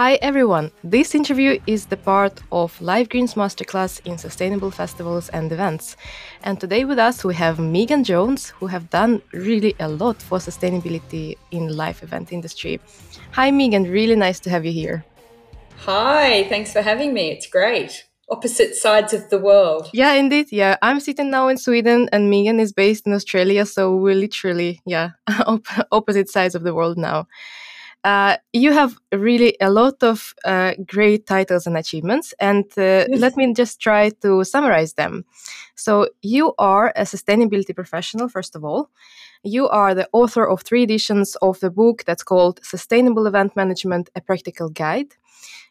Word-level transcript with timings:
Hi 0.00 0.14
everyone! 0.22 0.70
This 0.82 1.14
interview 1.14 1.60
is 1.66 1.84
the 1.84 1.98
part 1.98 2.40
of 2.50 2.80
Live 2.80 3.10
Greens 3.10 3.34
Masterclass 3.34 4.00
in 4.06 4.16
Sustainable 4.16 4.70
Festivals 4.70 5.28
and 5.28 5.52
Events. 5.52 5.94
And 6.42 6.58
today 6.58 6.86
with 6.86 6.98
us 6.98 7.22
we 7.22 7.34
have 7.34 7.58
Meegan 7.58 8.04
Jones, 8.04 8.48
who 8.48 8.66
have 8.66 8.88
done 8.88 9.20
really 9.34 9.76
a 9.78 9.88
lot 9.88 10.16
for 10.22 10.38
sustainability 10.38 11.36
in 11.50 11.76
live 11.76 12.02
event 12.02 12.32
industry. 12.32 12.80
Hi 13.32 13.50
Meegan, 13.50 13.92
really 13.92 14.16
nice 14.16 14.40
to 14.40 14.48
have 14.48 14.64
you 14.64 14.72
here. 14.72 15.04
Hi, 15.84 16.44
thanks 16.48 16.72
for 16.72 16.80
having 16.80 17.12
me. 17.12 17.32
It's 17.32 17.46
great. 17.46 18.08
Opposite 18.30 18.76
sides 18.76 19.12
of 19.12 19.28
the 19.28 19.38
world. 19.38 19.90
Yeah, 19.92 20.14
indeed. 20.14 20.46
Yeah, 20.50 20.78
I'm 20.80 21.00
sitting 21.00 21.30
now 21.30 21.48
in 21.48 21.58
Sweden 21.58 22.08
and 22.10 22.32
Meegan 22.32 22.58
is 22.58 22.72
based 22.72 23.06
in 23.06 23.12
Australia, 23.12 23.66
so 23.66 23.94
we're 23.94 24.14
literally, 24.14 24.80
yeah, 24.86 25.10
opposite 25.92 26.30
sides 26.30 26.54
of 26.54 26.62
the 26.62 26.74
world 26.74 26.96
now. 26.96 27.26
Uh, 28.02 28.36
you 28.52 28.72
have 28.72 28.96
really 29.12 29.56
a 29.60 29.70
lot 29.70 30.02
of 30.02 30.34
uh, 30.44 30.72
great 30.86 31.26
titles 31.26 31.66
and 31.66 31.76
achievements, 31.76 32.32
and 32.40 32.64
uh, 32.78 33.04
let 33.16 33.36
me 33.36 33.52
just 33.52 33.80
try 33.80 34.08
to 34.22 34.42
summarize 34.44 34.94
them. 34.94 35.24
So, 35.74 36.08
you 36.22 36.54
are 36.58 36.92
a 36.96 37.02
sustainability 37.02 37.74
professional, 37.74 38.28
first 38.28 38.56
of 38.56 38.64
all. 38.64 38.90
You 39.42 39.68
are 39.68 39.94
the 39.94 40.08
author 40.12 40.48
of 40.48 40.62
three 40.62 40.82
editions 40.82 41.36
of 41.42 41.60
the 41.60 41.70
book 41.70 42.04
that's 42.06 42.22
called 42.22 42.60
Sustainable 42.62 43.26
Event 43.26 43.54
Management 43.56 44.10
A 44.14 44.20
Practical 44.20 44.70
Guide. 44.70 45.14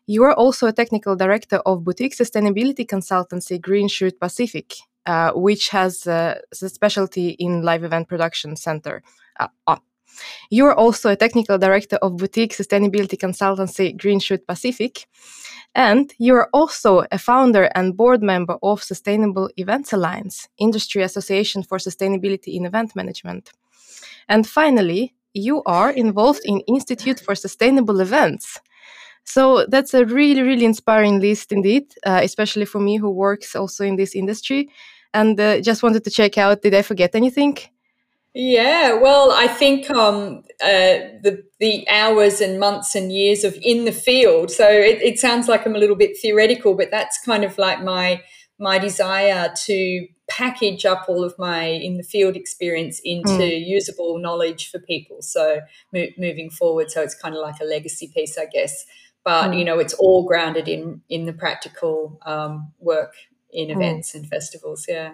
You 0.06 0.24
are 0.24 0.34
also 0.34 0.66
a 0.68 0.74
technical 0.74 1.16
director 1.16 1.58
of 1.66 1.84
boutique 1.84 2.16
sustainability 2.16 2.86
consultancy 2.86 3.60
Greenshoot 3.60 4.20
Pacific, 4.20 4.76
uh, 5.06 5.32
which 5.34 5.70
has 5.70 6.08
uh, 6.08 6.40
a 6.52 6.70
specialty 6.70 7.30
in 7.30 7.62
live 7.62 7.84
event 7.84 8.08
production 8.08 8.56
center. 8.56 9.04
Uh, 9.40 9.78
you 10.50 10.66
are 10.66 10.76
also 10.76 11.10
a 11.10 11.16
technical 11.16 11.58
director 11.58 11.98
of 11.98 12.18
boutique 12.18 12.56
sustainability 12.56 13.18
consultancy 13.18 13.96
Greenshoot 13.96 14.46
Pacific. 14.48 15.08
And 15.76 16.12
you 16.18 16.36
are 16.36 16.50
also 16.52 17.06
a 17.12 17.20
founder 17.20 17.70
and 17.76 17.96
board 17.96 18.24
member 18.24 18.58
of 18.64 18.82
Sustainable 18.82 19.50
Events 19.58 19.94
Alliance, 19.94 20.48
industry 20.58 21.04
association 21.04 21.64
for 21.64 21.78
sustainability 21.78 22.56
in 22.56 22.66
event 22.66 22.96
management. 22.96 23.52
And 24.28 24.48
finally, 24.48 25.14
you 25.34 25.62
are 25.66 25.92
involved 25.92 26.42
in 26.44 26.62
Institute 26.62 27.20
for 27.20 27.36
Sustainable 27.36 28.00
Events. 28.00 28.60
So 29.24 29.66
that's 29.68 29.94
a 29.94 30.06
really, 30.06 30.42
really 30.42 30.66
inspiring 30.66 31.20
list 31.20 31.52
indeed, 31.52 31.94
uh, 32.04 32.22
especially 32.24 32.66
for 32.66 32.80
me 32.80 32.98
who 32.98 33.12
works 33.12 33.56
also 33.56 33.84
in 33.84 33.96
this 33.96 34.16
industry. 34.16 34.70
And 35.14 35.40
uh, 35.40 35.62
just 35.62 35.84
wanted 35.84 36.04
to 36.04 36.10
check 36.10 36.38
out, 36.38 36.64
did 36.64 36.74
I 36.74 36.82
forget 36.82 37.14
anything? 37.14 37.58
Yeah, 38.34 38.94
well, 38.94 39.32
I 39.32 39.48
think 39.48 39.90
um, 39.90 40.44
uh, 40.62 41.18
the 41.24 41.44
the 41.60 41.88
hours 41.90 42.42
and 42.42 42.60
months 42.60 42.94
and 42.94 43.12
years 43.12 43.44
of 43.44 43.58
in 43.62 43.86
the 43.86 43.92
field. 43.92 44.52
So 44.52 44.70
it, 44.70 45.02
it 45.02 45.20
sounds 45.20 45.48
like 45.48 45.66
I'm 45.66 45.76
a 45.76 45.80
little 45.80 45.96
bit 45.96 46.16
theoretical, 46.22 46.76
but 46.76 46.92
that's 46.92 47.20
kind 47.26 47.44
of 47.44 47.58
like 47.58 47.84
my 47.84 48.22
my 48.60 48.78
desire 48.78 49.52
to 49.66 50.08
package 50.30 50.86
up 50.86 51.06
all 51.08 51.24
of 51.24 51.34
my 51.40 51.64
in 51.64 51.98
the 51.98 52.04
field 52.04 52.36
experience 52.36 53.02
into 53.04 53.30
mm. 53.32 53.66
usable 53.66 54.20
knowledge 54.20 54.70
for 54.70 54.78
people. 54.78 55.24
So 55.24 55.62
mo- 55.92 56.14
moving 56.18 56.52
forward, 56.52 56.92
so 56.92 57.02
it's 57.02 57.16
kind 57.16 57.34
of 57.34 57.42
like 57.42 57.60
a 57.60 57.66
legacy 57.66 58.12
piece, 58.14 58.38
I 58.38 58.46
guess. 58.46 58.86
But 59.24 59.52
mm. 59.52 59.58
you 59.58 59.66
know, 59.66 59.80
it's 59.80 59.96
all 59.96 60.28
grounded 60.28 60.68
in 60.68 61.02
in 61.10 61.26
the 61.26 61.34
practical 61.34 62.20
um, 62.28 62.74
work 62.80 63.16
in 63.52 63.70
mm. 63.70 63.76
events 63.76 64.14
and 64.14 64.28
festivals. 64.28 64.86
Yeah. 64.88 65.14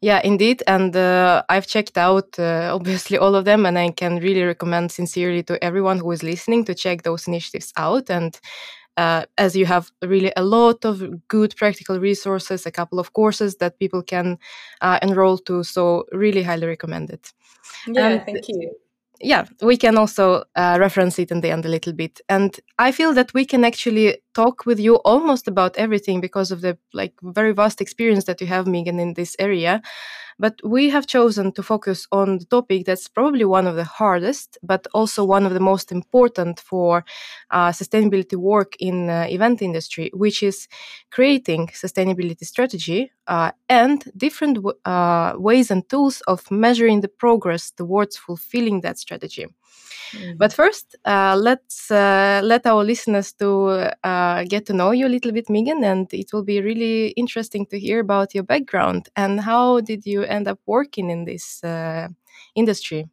Yeah, 0.00 0.20
indeed. 0.22 0.62
And 0.66 0.94
uh, 0.94 1.42
I've 1.48 1.66
checked 1.66 1.98
out 1.98 2.38
uh, 2.38 2.70
obviously 2.74 3.18
all 3.18 3.34
of 3.34 3.44
them, 3.44 3.66
and 3.66 3.78
I 3.78 3.90
can 3.90 4.16
really 4.16 4.42
recommend 4.42 4.92
sincerely 4.92 5.42
to 5.44 5.62
everyone 5.62 5.98
who 5.98 6.10
is 6.12 6.22
listening 6.22 6.64
to 6.66 6.74
check 6.74 7.02
those 7.02 7.26
initiatives 7.26 7.72
out. 7.76 8.10
And 8.10 8.38
uh, 8.96 9.24
as 9.36 9.54
you 9.54 9.66
have 9.66 9.90
really 10.02 10.32
a 10.36 10.42
lot 10.42 10.84
of 10.84 11.28
good 11.28 11.54
practical 11.56 12.00
resources, 12.00 12.66
a 12.66 12.70
couple 12.70 12.98
of 12.98 13.12
courses 13.12 13.56
that 13.56 13.78
people 13.78 14.02
can 14.02 14.38
uh, 14.80 14.98
enroll 15.02 15.38
to. 15.38 15.62
So, 15.62 16.06
really 16.12 16.42
highly 16.42 16.66
recommend 16.66 17.10
it. 17.10 17.32
Yeah, 17.86 18.08
and 18.08 18.24
thank 18.24 18.48
you 18.48 18.72
yeah, 19.20 19.46
we 19.62 19.76
can 19.76 19.96
also 19.98 20.44
uh, 20.54 20.76
reference 20.80 21.18
it 21.18 21.30
in 21.30 21.40
the 21.40 21.50
end 21.50 21.64
a 21.64 21.68
little 21.68 21.92
bit. 21.92 22.20
And 22.28 22.58
I 22.78 22.92
feel 22.92 23.12
that 23.14 23.34
we 23.34 23.44
can 23.44 23.64
actually 23.64 24.18
talk 24.34 24.64
with 24.64 24.78
you 24.78 24.96
almost 24.96 25.48
about 25.48 25.76
everything 25.76 26.20
because 26.20 26.52
of 26.52 26.60
the 26.60 26.78
like 26.92 27.14
very 27.22 27.52
vast 27.52 27.80
experience 27.80 28.24
that 28.24 28.40
you 28.40 28.46
have, 28.46 28.66
Meegan, 28.66 29.00
in 29.00 29.14
this 29.14 29.34
area. 29.38 29.82
But 30.38 30.60
we 30.64 30.90
have 30.90 31.06
chosen 31.06 31.52
to 31.52 31.62
focus 31.62 32.06
on 32.12 32.38
the 32.38 32.44
topic 32.44 32.84
that's 32.86 33.08
probably 33.08 33.44
one 33.44 33.66
of 33.66 33.74
the 33.76 33.84
hardest, 33.84 34.56
but 34.62 34.86
also 34.94 35.24
one 35.24 35.44
of 35.46 35.52
the 35.52 35.60
most 35.60 35.90
important 35.90 36.60
for 36.60 37.04
uh, 37.50 37.70
sustainability 37.70 38.36
work 38.36 38.74
in 38.78 39.10
uh, 39.10 39.26
event 39.28 39.62
industry, 39.62 40.10
which 40.14 40.42
is 40.42 40.68
creating 41.10 41.66
sustainability 41.68 42.44
strategy 42.44 43.10
uh, 43.26 43.50
and 43.68 44.04
different 44.16 44.58
uh, 44.84 45.32
ways 45.36 45.70
and 45.70 45.88
tools 45.88 46.20
of 46.28 46.48
measuring 46.50 47.00
the 47.00 47.08
progress 47.08 47.70
towards 47.70 48.16
fulfilling 48.16 48.80
that 48.82 48.98
strategy. 48.98 49.46
Mm. 50.12 50.38
But 50.38 50.52
first, 50.52 50.96
uh, 51.04 51.36
let's 51.38 51.90
uh, 51.90 52.40
let 52.42 52.66
our 52.66 52.84
listeners 52.84 53.32
to 53.34 53.90
uh, 54.02 54.44
get 54.44 54.66
to 54.66 54.72
know 54.72 54.92
you 54.92 55.06
a 55.06 55.08
little 55.08 55.32
bit, 55.32 55.48
Meegan, 55.48 55.84
and 55.84 56.12
it 56.12 56.32
will 56.32 56.44
be 56.44 56.60
really 56.60 57.08
interesting 57.08 57.66
to 57.66 57.78
hear 57.78 58.00
about 58.00 58.34
your 58.34 58.44
background 58.44 59.08
and 59.16 59.40
how 59.40 59.80
did 59.80 60.06
you 60.06 60.22
end 60.22 60.48
up 60.48 60.60
working 60.66 61.10
in 61.10 61.24
this 61.24 61.62
uh, 61.62 62.08
industry. 62.54 63.08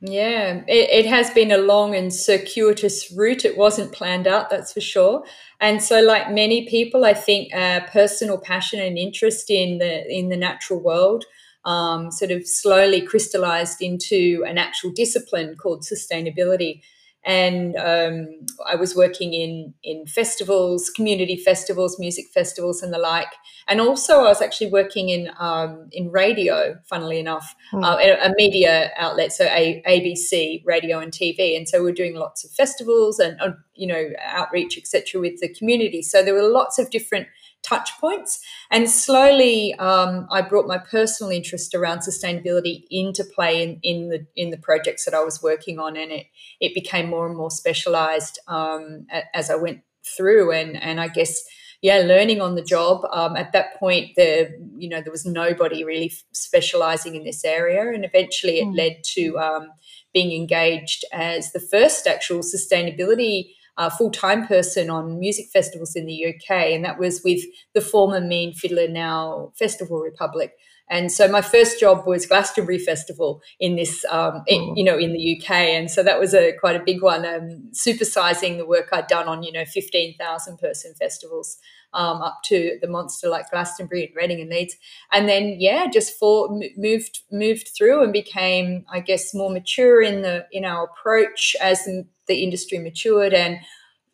Yeah, 0.00 0.62
it, 0.68 0.90
it, 0.90 1.06
has 1.06 1.30
been 1.30 1.50
a 1.50 1.58
long 1.58 1.96
and 1.96 2.14
circuitous 2.14 3.10
route. 3.10 3.44
It 3.44 3.56
wasn't 3.56 3.90
planned 3.90 4.28
out, 4.28 4.48
that's 4.48 4.72
for 4.72 4.80
sure. 4.80 5.24
And 5.60 5.82
so, 5.82 6.00
like 6.00 6.30
many 6.30 6.68
people, 6.68 7.04
I 7.04 7.14
think 7.14 7.52
uh, 7.52 7.80
personal 7.92 8.38
passion 8.38 8.78
and 8.78 8.96
interest 8.96 9.50
in 9.50 9.78
the 9.78 10.06
in 10.08 10.28
the 10.28 10.36
natural 10.36 10.80
world 10.80 11.24
um, 11.68 12.10
sort 12.10 12.30
of 12.30 12.46
slowly 12.46 13.02
crystallized 13.02 13.82
into 13.82 14.42
an 14.48 14.56
actual 14.56 14.90
discipline 14.90 15.54
called 15.54 15.82
sustainability. 15.82 16.80
And 17.24 17.76
um, 17.76 18.46
I 18.66 18.76
was 18.76 18.96
working 18.96 19.34
in 19.34 19.74
in 19.82 20.06
festivals, 20.06 20.88
community 20.88 21.36
festivals, 21.36 21.98
music 21.98 22.26
festivals, 22.32 22.82
and 22.82 22.90
the 22.94 22.98
like. 22.98 23.28
And 23.66 23.82
also, 23.82 24.20
I 24.20 24.28
was 24.28 24.40
actually 24.40 24.70
working 24.70 25.10
in 25.10 25.28
um, 25.38 25.88
in 25.92 26.10
radio. 26.10 26.78
Funnily 26.88 27.18
enough, 27.18 27.54
mm. 27.70 27.84
uh, 27.84 27.98
a, 28.00 28.30
a, 28.30 28.34
media 28.36 28.90
outlet, 28.96 29.32
so 29.32 29.44
a, 29.44 29.82
ABC 29.86 30.62
radio 30.64 31.00
and 31.00 31.12
TV. 31.12 31.54
And 31.54 31.68
so 31.68 31.82
we're 31.82 31.92
doing 31.92 32.14
lots 32.14 32.44
of 32.44 32.50
festivals 32.52 33.18
and 33.18 33.38
uh, 33.42 33.50
you 33.74 33.88
know 33.88 34.10
outreach, 34.24 34.78
etc., 34.78 35.20
with 35.20 35.40
the 35.40 35.52
community. 35.52 36.00
So 36.00 36.22
there 36.22 36.34
were 36.34 36.48
lots 36.48 36.78
of 36.78 36.88
different 36.88 37.26
touch 37.62 37.90
points. 38.00 38.40
And 38.70 38.90
slowly, 38.90 39.74
um, 39.74 40.26
I 40.30 40.42
brought 40.42 40.66
my 40.66 40.78
personal 40.78 41.30
interest 41.30 41.74
around 41.74 42.00
sustainability 42.00 42.84
into 42.90 43.24
play 43.24 43.62
in, 43.62 43.80
in 43.82 44.08
the 44.08 44.26
in 44.36 44.50
the 44.50 44.58
projects 44.58 45.04
that 45.04 45.14
I 45.14 45.22
was 45.22 45.42
working 45.42 45.78
on, 45.78 45.96
and 45.96 46.12
it 46.12 46.26
it 46.60 46.74
became 46.74 47.08
more 47.08 47.26
and 47.26 47.36
more 47.36 47.50
specialized 47.50 48.38
um, 48.48 49.06
as 49.34 49.50
I 49.50 49.56
went 49.56 49.82
through. 50.16 50.52
And 50.52 50.80
and 50.82 51.00
I 51.00 51.08
guess 51.08 51.42
yeah, 51.80 51.98
learning 51.98 52.40
on 52.40 52.56
the 52.56 52.62
job. 52.62 53.06
Um, 53.12 53.36
at 53.36 53.52
that 53.52 53.78
point, 53.78 54.12
there 54.16 54.50
you 54.76 54.88
know 54.88 55.00
there 55.00 55.12
was 55.12 55.26
nobody 55.26 55.84
really 55.84 56.12
specializing 56.32 57.14
in 57.14 57.24
this 57.24 57.44
area, 57.44 57.92
and 57.92 58.04
eventually 58.04 58.58
it 58.58 58.66
mm. 58.66 58.76
led 58.76 59.04
to 59.14 59.38
um, 59.38 59.68
being 60.12 60.32
engaged 60.32 61.04
as 61.12 61.52
the 61.52 61.60
first 61.60 62.06
actual 62.06 62.40
sustainability 62.40 63.50
uh, 63.78 63.88
full 63.88 64.10
time 64.10 64.46
person 64.46 64.90
on 64.90 65.18
music 65.18 65.46
festivals 65.52 65.94
in 65.94 66.04
the 66.04 66.26
UK, 66.26 66.50
and 66.50 66.84
that 66.84 66.98
was 66.98 67.22
with 67.24 67.40
the 67.74 67.80
former 67.80 68.20
Mean 68.20 68.52
Fiddler 68.52 68.88
Now 68.88 69.52
Festival 69.56 70.00
Republic. 70.00 70.52
And 70.90 71.12
so 71.12 71.28
my 71.28 71.42
first 71.42 71.78
job 71.78 72.06
was 72.06 72.26
Glastonbury 72.26 72.78
Festival 72.78 73.42
in 73.60 73.76
this, 73.76 74.06
um, 74.06 74.42
in, 74.46 74.74
you 74.74 74.82
know, 74.82 74.96
in 74.96 75.12
the 75.12 75.36
UK, 75.38 75.50
and 75.50 75.90
so 75.90 76.02
that 76.02 76.18
was 76.18 76.34
a 76.34 76.52
quite 76.58 76.76
a 76.76 76.84
big 76.84 77.02
one, 77.02 77.24
um, 77.24 77.70
supersizing 77.72 78.56
the 78.56 78.66
work 78.66 78.88
I'd 78.92 79.06
done 79.06 79.28
on 79.28 79.42
you 79.42 79.52
know 79.52 79.64
fifteen 79.64 80.16
thousand 80.18 80.58
person 80.58 80.94
festivals. 80.98 81.58
Um, 81.94 82.20
up 82.20 82.40
to 82.44 82.78
the 82.82 82.86
monster 82.86 83.30
like 83.30 83.50
Glastonbury 83.50 84.04
and 84.04 84.14
Reading 84.14 84.42
and 84.42 84.50
Leeds, 84.50 84.76
and 85.10 85.26
then 85.26 85.56
yeah, 85.58 85.86
just 85.90 86.18
for 86.18 86.50
moved 86.76 87.22
moved 87.32 87.70
through 87.74 88.02
and 88.02 88.12
became, 88.12 88.84
I 88.92 89.00
guess, 89.00 89.32
more 89.32 89.50
mature 89.50 90.02
in 90.02 90.20
the 90.20 90.44
in 90.52 90.66
our 90.66 90.84
approach 90.84 91.56
as 91.62 91.88
the 92.28 92.42
industry 92.42 92.78
matured 92.78 93.34
and 93.34 93.58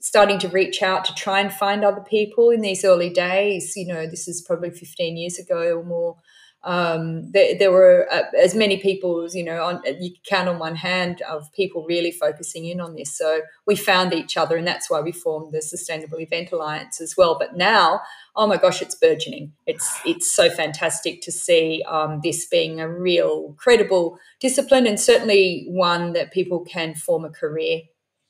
starting 0.05 0.38
to 0.38 0.49
reach 0.49 0.82
out 0.82 1.02
to 1.02 1.14
try 1.14 1.40
and 1.40 1.50
find 1.50 1.82
other 1.82 2.02
people 2.02 2.50
in 2.50 2.61
these 2.61 2.84
early 2.84 3.08
days. 3.08 3.72
You 3.75 3.87
know, 3.87 4.06
this 4.06 4.28
is 4.28 4.43
probably 4.43 4.69
15 4.69 5.16
years 5.16 5.38
ago 5.38 5.78
or 5.78 5.82
more. 5.82 6.16
Um, 6.62 7.31
there, 7.32 7.58
there, 7.58 7.72
were 7.72 8.06
uh, 8.11 8.22
as 8.43 8.55
many 8.55 8.78
people 8.78 9.28
you 9.34 9.44
know 9.44 9.62
on 9.62 9.82
you 10.00 10.12
count 10.26 10.49
on 10.49 10.58
one 10.58 10.76
hand 10.76 11.20
of 11.28 11.52
people 11.52 11.84
really 11.87 12.11
focusing 12.11 12.64
in 12.64 12.81
on 12.81 12.94
this 12.96 13.14
so 13.14 13.43
we 13.66 13.76
found 13.76 14.14
each 14.14 14.38
other 14.38 14.56
and 14.56 14.67
that's 14.67 14.88
why 14.88 15.02
we 15.02 15.12
formed 15.12 15.52
the 15.52 15.60
sustainable 15.60 16.19
event 16.19 16.52
alliance 16.52 17.02
as 17.02 17.19
well 17.19 17.37
but 17.38 17.55
now 17.55 18.00
oh 18.34 18.46
my 18.46 18.56
gosh 18.56 18.81
it's 18.81 18.94
burgeoning 18.94 19.52
it's 19.67 20.00
it's 20.06 20.31
so 20.31 20.49
fantastic 20.49 21.20
to 21.20 21.31
see 21.31 21.84
um, 21.87 22.20
this 22.25 22.46
being 22.46 22.81
a 22.81 22.88
real 22.88 23.55
credible 23.58 24.19
discipline 24.40 24.87
and 24.87 24.99
certainly 24.99 25.67
one 25.69 26.14
that 26.14 26.32
people 26.32 26.64
can 26.64 26.94
form 26.94 27.26
a 27.26 27.31
career 27.31 27.82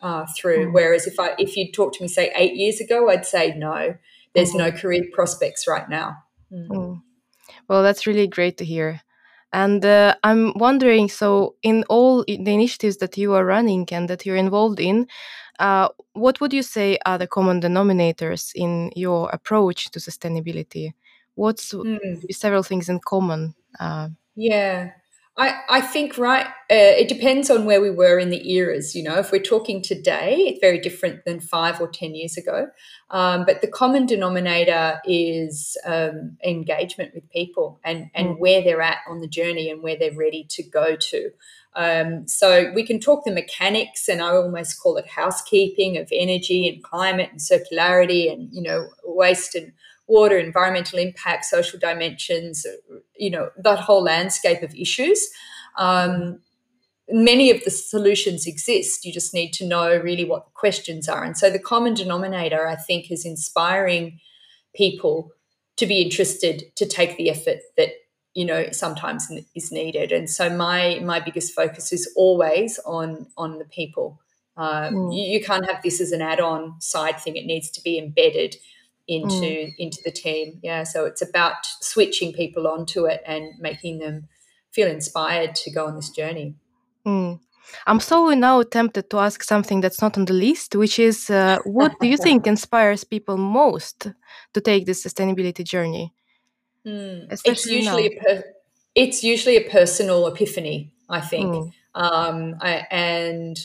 uh, 0.04 0.26
through. 0.36 0.68
Mm. 0.68 0.72
Whereas 0.74 1.06
if 1.06 1.18
I 1.18 1.34
if 1.38 1.56
you 1.56 1.72
talk 1.72 1.94
to 1.94 2.02
me 2.02 2.08
say 2.08 2.30
eight 2.36 2.54
years 2.54 2.80
ago, 2.80 3.10
I'd 3.10 3.26
say 3.26 3.54
no. 3.56 3.96
There's 4.34 4.52
mm. 4.52 4.58
no 4.58 4.70
career 4.70 5.04
prospects 5.12 5.66
right 5.66 5.88
now. 5.88 6.18
Mm. 6.52 6.68
mm. 6.68 7.02
Well, 7.68 7.82
that's 7.82 8.06
really 8.06 8.26
great 8.26 8.58
to 8.58 8.64
hear. 8.64 9.00
And 9.52 9.84
uh, 9.84 10.14
I'm 10.22 10.52
wondering 10.56 11.08
so, 11.08 11.54
in 11.62 11.84
all 11.88 12.24
the 12.24 12.52
initiatives 12.52 12.98
that 12.98 13.16
you 13.16 13.32
are 13.34 13.44
running 13.44 13.88
and 13.92 14.10
that 14.10 14.26
you're 14.26 14.36
involved 14.36 14.80
in, 14.80 15.06
uh, 15.58 15.88
what 16.12 16.40
would 16.40 16.52
you 16.52 16.62
say 16.62 16.98
are 17.06 17.18
the 17.18 17.28
common 17.28 17.60
denominators 17.60 18.50
in 18.54 18.90
your 18.96 19.30
approach 19.30 19.90
to 19.92 20.00
sustainability? 20.00 20.92
What's 21.36 21.72
mm. 21.72 22.32
several 22.32 22.64
things 22.64 22.88
in 22.88 22.98
common? 22.98 23.54
Uh, 23.78 24.08
yeah. 24.34 24.90
I, 25.36 25.60
I 25.68 25.80
think 25.80 26.16
right 26.16 26.46
uh, 26.46 26.94
it 27.00 27.08
depends 27.08 27.50
on 27.50 27.64
where 27.64 27.80
we 27.80 27.90
were 27.90 28.18
in 28.18 28.30
the 28.30 28.52
eras 28.52 28.94
you 28.94 29.02
know? 29.02 29.16
If 29.16 29.32
we're 29.32 29.42
talking 29.42 29.82
today 29.82 30.36
it's 30.36 30.60
very 30.60 30.78
different 30.78 31.24
than 31.24 31.40
five 31.40 31.80
or 31.80 31.88
ten 31.88 32.14
years 32.14 32.36
ago. 32.36 32.68
Um, 33.10 33.44
but 33.44 33.60
the 33.60 33.68
common 33.68 34.06
denominator 34.06 35.00
is 35.04 35.76
um, 35.84 36.36
engagement 36.44 37.12
with 37.14 37.28
people 37.30 37.80
and 37.84 38.10
and 38.14 38.28
mm. 38.28 38.38
where 38.38 38.62
they're 38.62 38.82
at 38.82 38.98
on 39.08 39.20
the 39.20 39.28
journey 39.28 39.70
and 39.70 39.82
where 39.82 39.96
they're 39.96 40.16
ready 40.16 40.46
to 40.50 40.62
go 40.62 40.96
to. 40.96 41.30
Um, 41.76 42.28
so 42.28 42.70
we 42.72 42.86
can 42.86 43.00
talk 43.00 43.24
the 43.24 43.32
mechanics 43.32 44.08
and 44.08 44.22
I 44.22 44.28
almost 44.28 44.80
call 44.80 44.96
it 44.96 45.08
housekeeping 45.08 45.96
of 45.96 46.08
energy 46.12 46.68
and 46.68 46.82
climate 46.82 47.30
and 47.32 47.40
circularity 47.40 48.32
and 48.32 48.48
you 48.52 48.62
know 48.62 48.88
waste 49.04 49.54
and 49.54 49.72
water, 50.06 50.38
environmental 50.38 50.98
impact, 50.98 51.44
social 51.46 51.78
dimensions, 51.78 52.66
you 53.16 53.30
know, 53.30 53.50
that 53.56 53.78
whole 53.78 54.02
landscape 54.02 54.62
of 54.62 54.74
issues. 54.74 55.28
Um, 55.78 56.40
many 57.08 57.50
of 57.50 57.64
the 57.64 57.70
solutions 57.70 58.46
exist. 58.46 59.04
You 59.04 59.12
just 59.12 59.34
need 59.34 59.52
to 59.54 59.66
know 59.66 59.96
really 59.96 60.24
what 60.24 60.46
the 60.46 60.52
questions 60.52 61.08
are. 61.08 61.24
And 61.24 61.36
so 61.36 61.50
the 61.50 61.58
common 61.58 61.94
denominator, 61.94 62.66
I 62.66 62.76
think, 62.76 63.10
is 63.10 63.24
inspiring 63.24 64.20
people 64.74 65.30
to 65.76 65.86
be 65.86 66.00
interested 66.00 66.64
to 66.76 66.86
take 66.86 67.16
the 67.16 67.30
effort 67.30 67.58
that 67.76 67.90
you 68.34 68.44
know 68.44 68.70
sometimes 68.72 69.30
is 69.54 69.70
needed 69.70 70.10
and 70.10 70.28
so 70.28 70.50
my 70.50 71.00
my 71.02 71.20
biggest 71.20 71.54
focus 71.54 71.92
is 71.92 72.12
always 72.16 72.78
on 72.84 73.26
on 73.36 73.58
the 73.58 73.64
people 73.64 74.20
um, 74.56 74.94
mm. 74.94 75.16
you, 75.16 75.38
you, 75.38 75.44
can't 75.44 75.68
have 75.68 75.82
this 75.82 76.00
as 76.00 76.12
an 76.12 76.20
add-on 76.20 76.80
side 76.80 77.20
thing 77.20 77.36
it 77.36 77.46
needs 77.46 77.70
to 77.70 77.80
be 77.80 77.98
embedded 77.98 78.56
into 79.06 79.34
mm. 79.34 79.74
into 79.78 79.98
the 80.04 80.10
team. 80.10 80.60
Yeah, 80.62 80.84
so 80.84 81.04
it's 81.04 81.22
about 81.22 81.66
switching 81.80 82.32
people 82.32 82.66
onto 82.66 83.06
it 83.06 83.22
and 83.26 83.52
making 83.58 83.98
them 83.98 84.28
feel 84.72 84.88
inspired 84.88 85.54
to 85.54 85.70
go 85.70 85.86
on 85.86 85.96
this 85.96 86.10
journey. 86.10 86.54
Mm. 87.06 87.40
I'm 87.86 88.00
so 88.00 88.28
now 88.30 88.62
tempted 88.62 89.10
to 89.10 89.18
ask 89.18 89.42
something 89.42 89.80
that's 89.80 90.02
not 90.02 90.18
on 90.18 90.26
the 90.26 90.32
list, 90.32 90.76
which 90.76 90.98
is 90.98 91.30
uh, 91.30 91.58
what 91.64 91.98
do 92.00 92.06
you 92.06 92.16
think 92.16 92.46
inspires 92.54 93.04
people 93.04 93.36
most 93.36 94.12
to 94.52 94.60
take 94.60 94.86
this 94.86 95.04
sustainability 95.04 95.64
journey? 95.64 96.12
Mm. 96.86 97.26
It's 97.44 97.66
usually 97.66 98.06
a 98.06 98.20
per- 98.20 98.44
it's 98.94 99.24
usually 99.24 99.56
a 99.56 99.68
personal 99.68 100.26
epiphany, 100.26 100.92
I 101.08 101.20
think, 101.20 101.46
mm. 101.46 101.72
um, 101.94 102.56
I, 102.60 102.86
and 102.90 103.58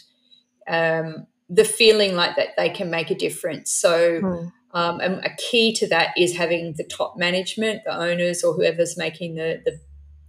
um, 0.68 1.28
the 1.50 1.66
feeling 1.66 2.16
like 2.16 2.36
that 2.38 2.50
they 2.58 2.70
can 2.70 2.90
make 2.90 3.12
a 3.12 3.16
difference. 3.16 3.72
So 3.72 4.22
mm. 4.22 4.52
Um, 4.72 5.00
and 5.00 5.26
a 5.26 5.36
key 5.36 5.74
to 5.74 5.88
that 5.88 6.10
is 6.18 6.36
having 6.36 6.74
the 6.78 6.84
top 6.84 7.18
management, 7.18 7.84
the 7.86 7.98
owners, 7.98 8.44
or 8.44 8.54
whoever's 8.54 8.98
making 8.98 9.36
the, 9.36 9.62
the, 9.66 9.80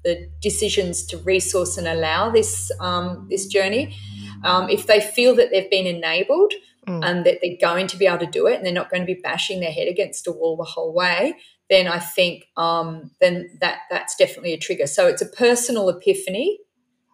the 0.02 0.28
decisions 0.40 1.04
to 1.06 1.18
resource 1.18 1.76
and 1.76 1.86
allow 1.86 2.30
this 2.30 2.72
um, 2.80 3.26
this 3.28 3.46
journey. 3.46 3.96
Um, 4.42 4.70
if 4.70 4.86
they 4.86 5.00
feel 5.00 5.34
that 5.36 5.50
they've 5.50 5.70
been 5.70 5.86
enabled 5.86 6.54
mm. 6.88 7.04
and 7.04 7.26
that 7.26 7.40
they're 7.42 7.58
going 7.60 7.86
to 7.88 7.98
be 7.98 8.06
able 8.06 8.20
to 8.20 8.26
do 8.26 8.46
it, 8.46 8.56
and 8.56 8.64
they're 8.64 8.72
not 8.72 8.90
going 8.90 9.02
to 9.02 9.14
be 9.14 9.20
bashing 9.22 9.60
their 9.60 9.72
head 9.72 9.88
against 9.88 10.26
a 10.26 10.32
wall 10.32 10.56
the 10.56 10.64
whole 10.64 10.94
way, 10.94 11.34
then 11.68 11.86
I 11.86 11.98
think 11.98 12.44
um, 12.56 13.10
then 13.20 13.50
that 13.60 13.80
that's 13.90 14.16
definitely 14.16 14.54
a 14.54 14.58
trigger. 14.58 14.86
So 14.86 15.06
it's 15.06 15.22
a 15.22 15.26
personal 15.26 15.88
epiphany 15.90 16.58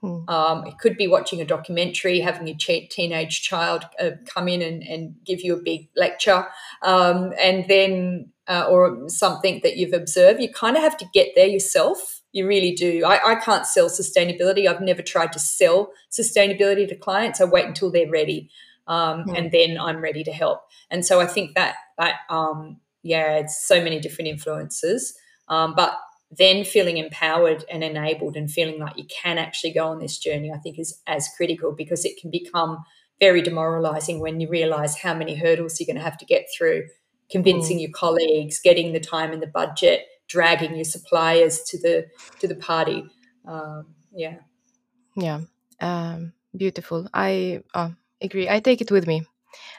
Hmm. 0.01 0.29
Um, 0.29 0.67
it 0.67 0.79
could 0.79 0.97
be 0.97 1.09
watching 1.09 1.41
a 1.41 1.45
documentary, 1.45 2.21
having 2.21 2.49
a 2.49 2.55
teenage 2.55 3.43
child 3.43 3.85
uh, 3.99 4.11
come 4.27 4.47
in 4.47 4.61
and, 4.61 4.83
and, 4.83 5.15
give 5.25 5.41
you 5.41 5.55
a 5.55 5.63
big 5.63 5.89
lecture, 5.97 6.47
um, 6.83 7.33
and 7.41 7.67
then 7.67 8.31
uh, 8.47 8.67
or 8.69 9.09
something 9.09 9.61
that 9.63 9.77
you've 9.77 9.95
observed. 9.95 10.41
You 10.41 10.53
kind 10.53 10.77
of 10.77 10.83
have 10.83 10.99
to 10.99 11.07
get 11.15 11.29
there 11.35 11.47
yourself. 11.47 12.21
You 12.33 12.47
really 12.47 12.73
do. 12.73 13.05
I, 13.07 13.33
I, 13.33 13.35
can't 13.37 13.67
sell 13.67 13.89
sustainability. 13.89 14.69
I've 14.69 14.83
never 14.83 15.01
tried 15.01 15.33
to 15.33 15.39
sell 15.39 15.91
sustainability 16.11 16.87
to 16.89 16.95
clients. 16.95 17.41
I 17.41 17.45
wait 17.45 17.65
until 17.65 17.91
they're 17.91 18.11
ready, 18.11 18.51
um, 18.87 19.23
hmm. 19.23 19.35
and 19.35 19.51
then 19.51 19.79
I'm 19.79 20.03
ready 20.03 20.25
to 20.25 20.33
help. 20.33 20.61
And 20.91 21.07
so 21.07 21.21
I 21.21 21.27
think 21.27 21.55
that 21.55 21.77
that 21.97 22.17
um, 22.29 22.81
yeah, 23.03 23.37
it's 23.37 23.67
so 23.67 23.83
many 23.83 23.99
different 23.99 24.29
influences. 24.29 25.17
Um, 25.49 25.75
but 25.75 25.97
then 26.31 26.65
feeling 26.65 26.97
empowered 26.97 27.65
and 27.71 27.85
enabled 27.85 28.37
and 28.37 28.51
feeling 28.51 28.81
like 28.81 28.97
you 28.99 29.05
can 29.05 29.39
actually 29.39 29.73
go 29.73 29.89
on 29.89 30.01
this 30.01 30.19
journey, 30.19 30.51
I 30.53 30.59
think 30.59 30.79
is 30.79 31.01
as 31.07 31.29
critical 31.37 31.73
because 31.73 32.05
it 32.05 32.21
can 32.21 32.31
become 32.31 32.79
very 33.21 33.43
demoralizing 33.43 34.21
when 34.21 34.41
you 34.41 34.49
realize 34.49 34.99
how 34.99 35.15
many 35.15 35.37
hurdles 35.37 35.79
you're 35.79 35.87
going 35.87 35.97
to 35.97 36.03
have 36.03 36.19
to 36.19 36.27
get 36.27 36.47
through, 36.57 36.85
convincing 37.31 37.79
mm. 37.79 37.83
your 37.83 37.91
colleagues, 37.93 38.61
getting 38.61 38.93
the 38.93 39.01
time 39.01 39.33
and 39.33 39.43
the 39.43 39.47
budget, 39.47 40.07
dragging 40.29 40.75
your 40.75 40.85
suppliers 40.85 41.63
to 41.63 41.79
the 41.79 42.07
to 42.41 42.49
the 42.49 42.57
party. 42.57 43.05
Um, 43.47 43.87
yeah, 44.13 44.37
yeah, 45.15 45.41
um, 45.81 46.33
beautiful. 46.55 47.09
I 47.15 47.63
uh, 47.73 47.91
agree. 48.21 48.49
I 48.49 48.61
take 48.61 48.81
it 48.81 48.91
with 48.91 49.07
me. 49.07 49.25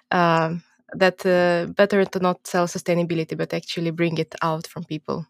Um, 0.09 0.63
that 0.93 1.25
uh, 1.25 1.71
better 1.73 2.05
to 2.05 2.19
not 2.19 2.47
sell 2.47 2.65
sustainability, 2.65 3.37
but 3.37 3.53
actually 3.53 3.91
bring 3.91 4.17
it 4.17 4.33
out 4.41 4.65
from 4.65 4.85
people 4.85 5.27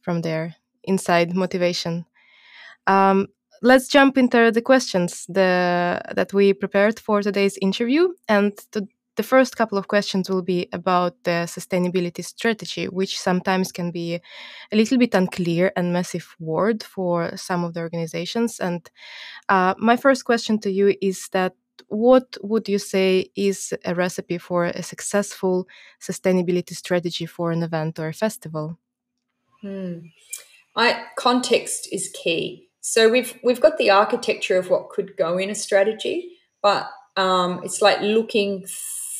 from 0.00 0.22
there 0.22 0.54
inside 0.84 1.34
motivation. 1.34 2.06
Um, 2.86 3.28
let's 3.62 3.88
jump 3.88 4.16
into 4.16 4.50
the 4.50 4.62
questions 4.62 5.26
the, 5.28 6.00
that 6.14 6.32
we 6.32 6.52
prepared 6.52 6.98
for 6.98 7.22
today's 7.22 7.58
interview. 7.58 8.08
And 8.28 8.56
to, 8.72 8.86
the 9.16 9.22
first 9.22 9.56
couple 9.56 9.76
of 9.76 9.88
questions 9.88 10.30
will 10.30 10.42
be 10.42 10.68
about 10.72 11.24
the 11.24 11.46
sustainability 11.46 12.24
strategy, 12.24 12.86
which 12.86 13.20
sometimes 13.20 13.70
can 13.70 13.90
be 13.90 14.20
a 14.72 14.76
little 14.76 14.98
bit 14.98 15.14
unclear 15.14 15.72
and 15.76 15.92
massive 15.92 16.34
word 16.38 16.82
for 16.82 17.36
some 17.36 17.64
of 17.64 17.74
the 17.74 17.80
organizations. 17.80 18.60
And 18.60 18.88
uh, 19.48 19.74
my 19.78 19.96
first 19.96 20.24
question 20.24 20.58
to 20.60 20.70
you 20.70 20.94
is 21.02 21.28
that 21.32 21.54
what 21.88 22.36
would 22.42 22.68
you 22.68 22.78
say 22.78 23.30
is 23.36 23.74
a 23.84 23.94
recipe 23.94 24.38
for 24.38 24.64
a 24.64 24.82
successful 24.82 25.66
sustainability 26.00 26.74
strategy 26.74 27.26
for 27.26 27.50
an 27.50 27.62
event 27.62 27.98
or 27.98 28.08
a 28.08 28.14
festival? 28.14 28.78
Hmm. 29.62 29.98
I, 30.76 31.04
context 31.16 31.88
is 31.92 32.14
key. 32.22 32.68
So 32.80 33.10
we've 33.10 33.38
we've 33.44 33.60
got 33.60 33.76
the 33.76 33.90
architecture 33.90 34.58
of 34.58 34.70
what 34.70 34.88
could 34.90 35.16
go 35.16 35.36
in 35.36 35.50
a 35.50 35.54
strategy, 35.54 36.38
but 36.62 36.88
um, 37.16 37.60
it's 37.62 37.82
like 37.82 38.00
looking 38.00 38.64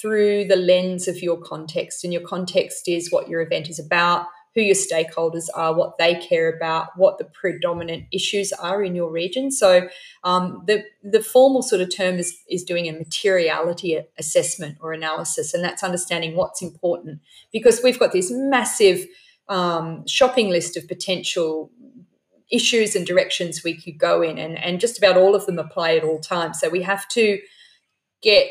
through 0.01 0.47
the 0.47 0.57
lens 0.57 1.09
of 1.09 1.23
your 1.23 1.39
context, 1.39 2.05
and 2.05 2.13
your 2.13 2.23
context 2.23 2.89
is 2.89 3.13
what 3.13 3.29
your 3.29 3.43
event 3.43 3.69
is 3.69 3.79
about, 3.79 4.27
who 4.55 4.63
your 4.63 4.75
stakeholders 4.75 5.47
are, 5.55 5.75
what 5.75 5.99
they 5.99 6.15
care 6.15 6.49
about, 6.49 6.89
what 6.97 7.19
the 7.19 7.25
predominant 7.25 8.05
issues 8.11 8.53
are 8.55 8.83
in 8.83 8.95
your 8.95 9.11
region. 9.11 9.51
So 9.51 9.89
um, 10.25 10.63
the 10.67 10.85
the 11.03 11.23
formal 11.23 11.63
sort 11.63 11.83
of 11.83 11.95
term 11.95 12.17
is 12.17 12.35
is 12.49 12.65
doing 12.65 12.89
a 12.89 12.93
materiality 12.93 14.01
assessment 14.19 14.79
or 14.81 14.95
analysis, 14.95 15.53
and 15.53 15.63
that's 15.63 15.85
understanding 15.85 16.35
what's 16.35 16.63
important 16.63 17.21
because 17.53 17.83
we've 17.85 17.99
got 17.99 18.13
this 18.13 18.31
massive 18.31 19.07
um, 19.51 20.07
shopping 20.07 20.49
list 20.49 20.77
of 20.77 20.89
potential 20.89 21.71
issues 22.51 22.97
and 22.97 23.07
directions 23.07 23.63
we 23.63 23.81
could 23.81 23.99
go 23.99 24.23
in, 24.23 24.39
and, 24.39 24.59
and 24.59 24.81
just 24.81 24.97
about 24.97 25.17
all 25.17 25.35
of 25.35 25.45
them 25.47 25.59
apply 25.59 25.97
at 25.97 26.05
all 26.05 26.21
times. 26.21 26.59
So 26.61 26.69
we 26.69 26.83
have 26.83 27.07
to 27.11 27.39
get 28.23 28.49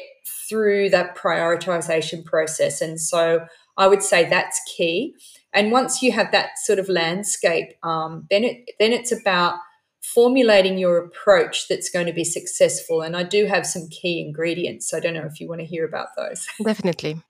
through 0.48 0.90
that 0.90 1.16
prioritization 1.16 2.24
process. 2.26 2.82
And 2.82 3.00
so 3.00 3.46
I 3.78 3.88
would 3.88 4.04
say 4.04 4.30
that's 4.30 4.62
key. 4.76 5.16
And 5.54 5.72
once 5.72 6.02
you 6.02 6.12
have 6.12 6.32
that 6.32 6.60
sort 6.64 6.80
of 6.80 6.90
landscape, 6.90 7.70
um, 7.84 8.28
then 8.30 8.44
it 8.44 8.70
then 8.80 8.92
it's 8.92 9.12
about 9.12 9.56
formulating 10.02 10.78
your 10.78 10.98
approach 10.98 11.68
that's 11.68 11.90
going 11.90 12.06
to 12.06 12.14
be 12.14 12.24
successful. 12.24 13.02
And 13.02 13.16
I 13.16 13.24
do 13.24 13.46
have 13.46 13.66
some 13.66 13.88
key 13.90 14.22
ingredients. 14.22 14.90
So 14.90 14.98
I 14.98 15.00
don't 15.00 15.14
know 15.14 15.26
if 15.26 15.40
you 15.40 15.48
want 15.48 15.62
to 15.62 15.68
hear 15.68 15.86
about 15.86 16.10
those. 16.18 16.48
Definitely. 16.64 17.22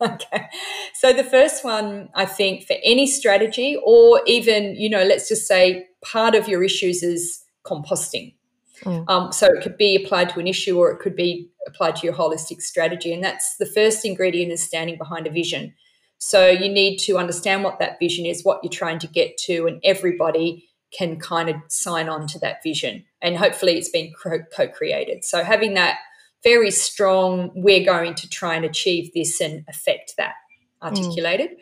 Okay. 0.10 0.48
So 0.94 1.12
the 1.12 1.24
first 1.24 1.62
one, 1.62 2.08
I 2.14 2.24
think, 2.24 2.66
for 2.66 2.76
any 2.82 3.06
strategy, 3.06 3.78
or 3.84 4.22
even, 4.26 4.74
you 4.74 4.88
know, 4.88 5.02
let's 5.02 5.28
just 5.28 5.46
say 5.46 5.88
part 6.02 6.34
of 6.34 6.48
your 6.48 6.64
issues 6.64 7.02
is 7.02 7.42
composting. 7.64 8.34
Mm. 8.82 9.08
Um, 9.10 9.32
so 9.32 9.46
it 9.46 9.62
could 9.62 9.76
be 9.76 10.02
applied 10.02 10.30
to 10.30 10.40
an 10.40 10.46
issue 10.46 10.78
or 10.78 10.90
it 10.90 11.00
could 11.00 11.14
be 11.14 11.50
applied 11.66 11.96
to 11.96 12.06
your 12.06 12.14
holistic 12.14 12.62
strategy. 12.62 13.12
And 13.12 13.22
that's 13.22 13.56
the 13.58 13.66
first 13.66 14.04
ingredient 14.04 14.52
is 14.52 14.62
standing 14.62 14.96
behind 14.96 15.26
a 15.26 15.30
vision. 15.30 15.74
So 16.18 16.48
you 16.48 16.70
need 16.70 16.98
to 17.00 17.18
understand 17.18 17.64
what 17.64 17.78
that 17.78 17.98
vision 17.98 18.26
is, 18.26 18.44
what 18.44 18.60
you're 18.62 18.70
trying 18.70 18.98
to 19.00 19.06
get 19.06 19.36
to, 19.46 19.66
and 19.66 19.80
everybody 19.84 20.68
can 20.96 21.18
kind 21.18 21.48
of 21.48 21.56
sign 21.68 22.08
on 22.08 22.26
to 22.28 22.38
that 22.40 22.62
vision. 22.62 23.04
And 23.22 23.36
hopefully 23.36 23.76
it's 23.76 23.88
been 23.88 24.12
co 24.22 24.68
created. 24.68 25.24
So 25.24 25.44
having 25.44 25.74
that 25.74 25.98
very 26.42 26.70
strong, 26.70 27.50
we're 27.54 27.84
going 27.84 28.14
to 28.14 28.28
try 28.28 28.54
and 28.54 28.64
achieve 28.64 29.12
this 29.14 29.40
and 29.40 29.64
affect 29.68 30.14
that 30.16 30.34
articulated. 30.82 31.50
Mm. 31.50 31.56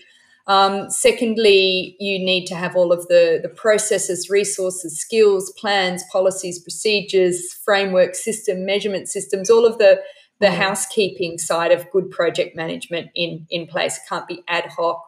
Um, 0.48 0.90
secondly, 0.90 1.94
you 2.00 2.18
need 2.18 2.46
to 2.46 2.54
have 2.54 2.74
all 2.74 2.90
of 2.90 3.06
the, 3.08 3.38
the 3.42 3.50
processes, 3.50 4.30
resources, 4.30 4.98
skills, 4.98 5.52
plans, 5.58 6.02
policies, 6.10 6.58
procedures, 6.58 7.52
framework 7.52 8.14
system, 8.14 8.64
measurement 8.64 9.08
systems, 9.08 9.50
all 9.50 9.66
of 9.66 9.76
the, 9.76 10.00
the 10.40 10.46
mm. 10.46 10.56
housekeeping 10.56 11.36
side 11.36 11.70
of 11.70 11.90
good 11.90 12.10
project 12.10 12.56
management 12.56 13.10
in, 13.14 13.46
in 13.50 13.66
place. 13.66 13.98
It 13.98 14.08
can't 14.08 14.26
be 14.26 14.42
ad 14.48 14.70
hoc, 14.74 15.04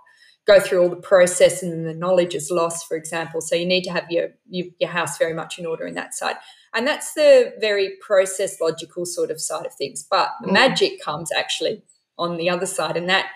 go 0.46 0.60
through 0.60 0.82
all 0.82 0.90
the 0.90 0.96
process 0.96 1.62
and 1.62 1.86
the 1.86 1.94
knowledge 1.94 2.34
is 2.34 2.50
lost, 2.50 2.86
for 2.86 2.96
example. 2.96 3.40
So 3.40 3.54
you 3.54 3.66
need 3.66 3.84
to 3.84 3.92
have 3.92 4.10
your, 4.10 4.30
your, 4.48 4.66
your 4.78 4.90
house 4.90 5.16
very 5.16 5.32
much 5.32 5.58
in 5.58 5.64
order 5.64 5.86
in 5.86 5.94
that 5.94 6.12
side. 6.12 6.36
And 6.74 6.86
that's 6.86 7.14
the 7.14 7.52
very 7.60 7.96
process 8.00 8.60
logical 8.60 9.04
sort 9.04 9.30
of 9.30 9.40
side 9.40 9.66
of 9.66 9.74
things. 9.74 10.06
But 10.08 10.30
the 10.40 10.48
mm. 10.48 10.52
magic 10.52 11.02
comes 11.02 11.30
actually 11.36 11.82
on 12.18 12.36
the 12.36 12.50
other 12.50 12.66
side, 12.66 12.96
and 12.96 13.08
that 13.08 13.26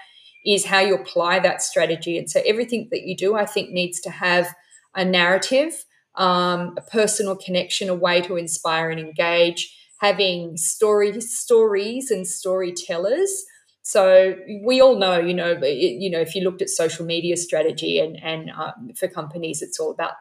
is 0.47 0.67
how 0.67 0.81
you 0.81 0.95
apply 0.95 1.39
that 1.41 1.63
strategy. 1.63 2.19
And 2.19 2.31
so 2.31 2.41
everything 2.47 2.89
that 2.91 3.03
you 3.03 3.17
do, 3.17 3.35
I 3.35 3.47
think, 3.47 3.71
needs 3.71 3.99
to 4.01 4.11
have 4.11 4.55
a 4.95 5.05
narrative, 5.05 5.85
um, 6.15 6.75
a 6.77 6.83
personal 6.83 7.35
connection, 7.35 7.89
a 7.89 7.95
way 7.95 8.21
to 8.21 8.37
inspire 8.37 8.91
and 8.91 9.01
engage, 9.01 9.75
having 10.01 10.57
story 10.57 11.19
stories 11.21 12.11
and 12.11 12.27
storytellers. 12.27 13.45
So 13.87 14.35
we 14.63 14.81
all 14.81 14.99
know, 14.99 15.19
you 15.19 15.35
know, 15.35 15.63
you 15.63 16.09
know, 16.09 16.19
if 16.19 16.35
you 16.35 16.43
looked 16.43 16.63
at 16.63 16.71
social 16.71 17.05
media 17.05 17.37
strategy 17.37 18.01
and 18.01 18.19
and 18.23 18.51
um, 18.51 18.93
for 18.99 19.09
companies, 19.09 19.61
it's 19.61 19.79
all 19.79 19.91
about 19.91 20.15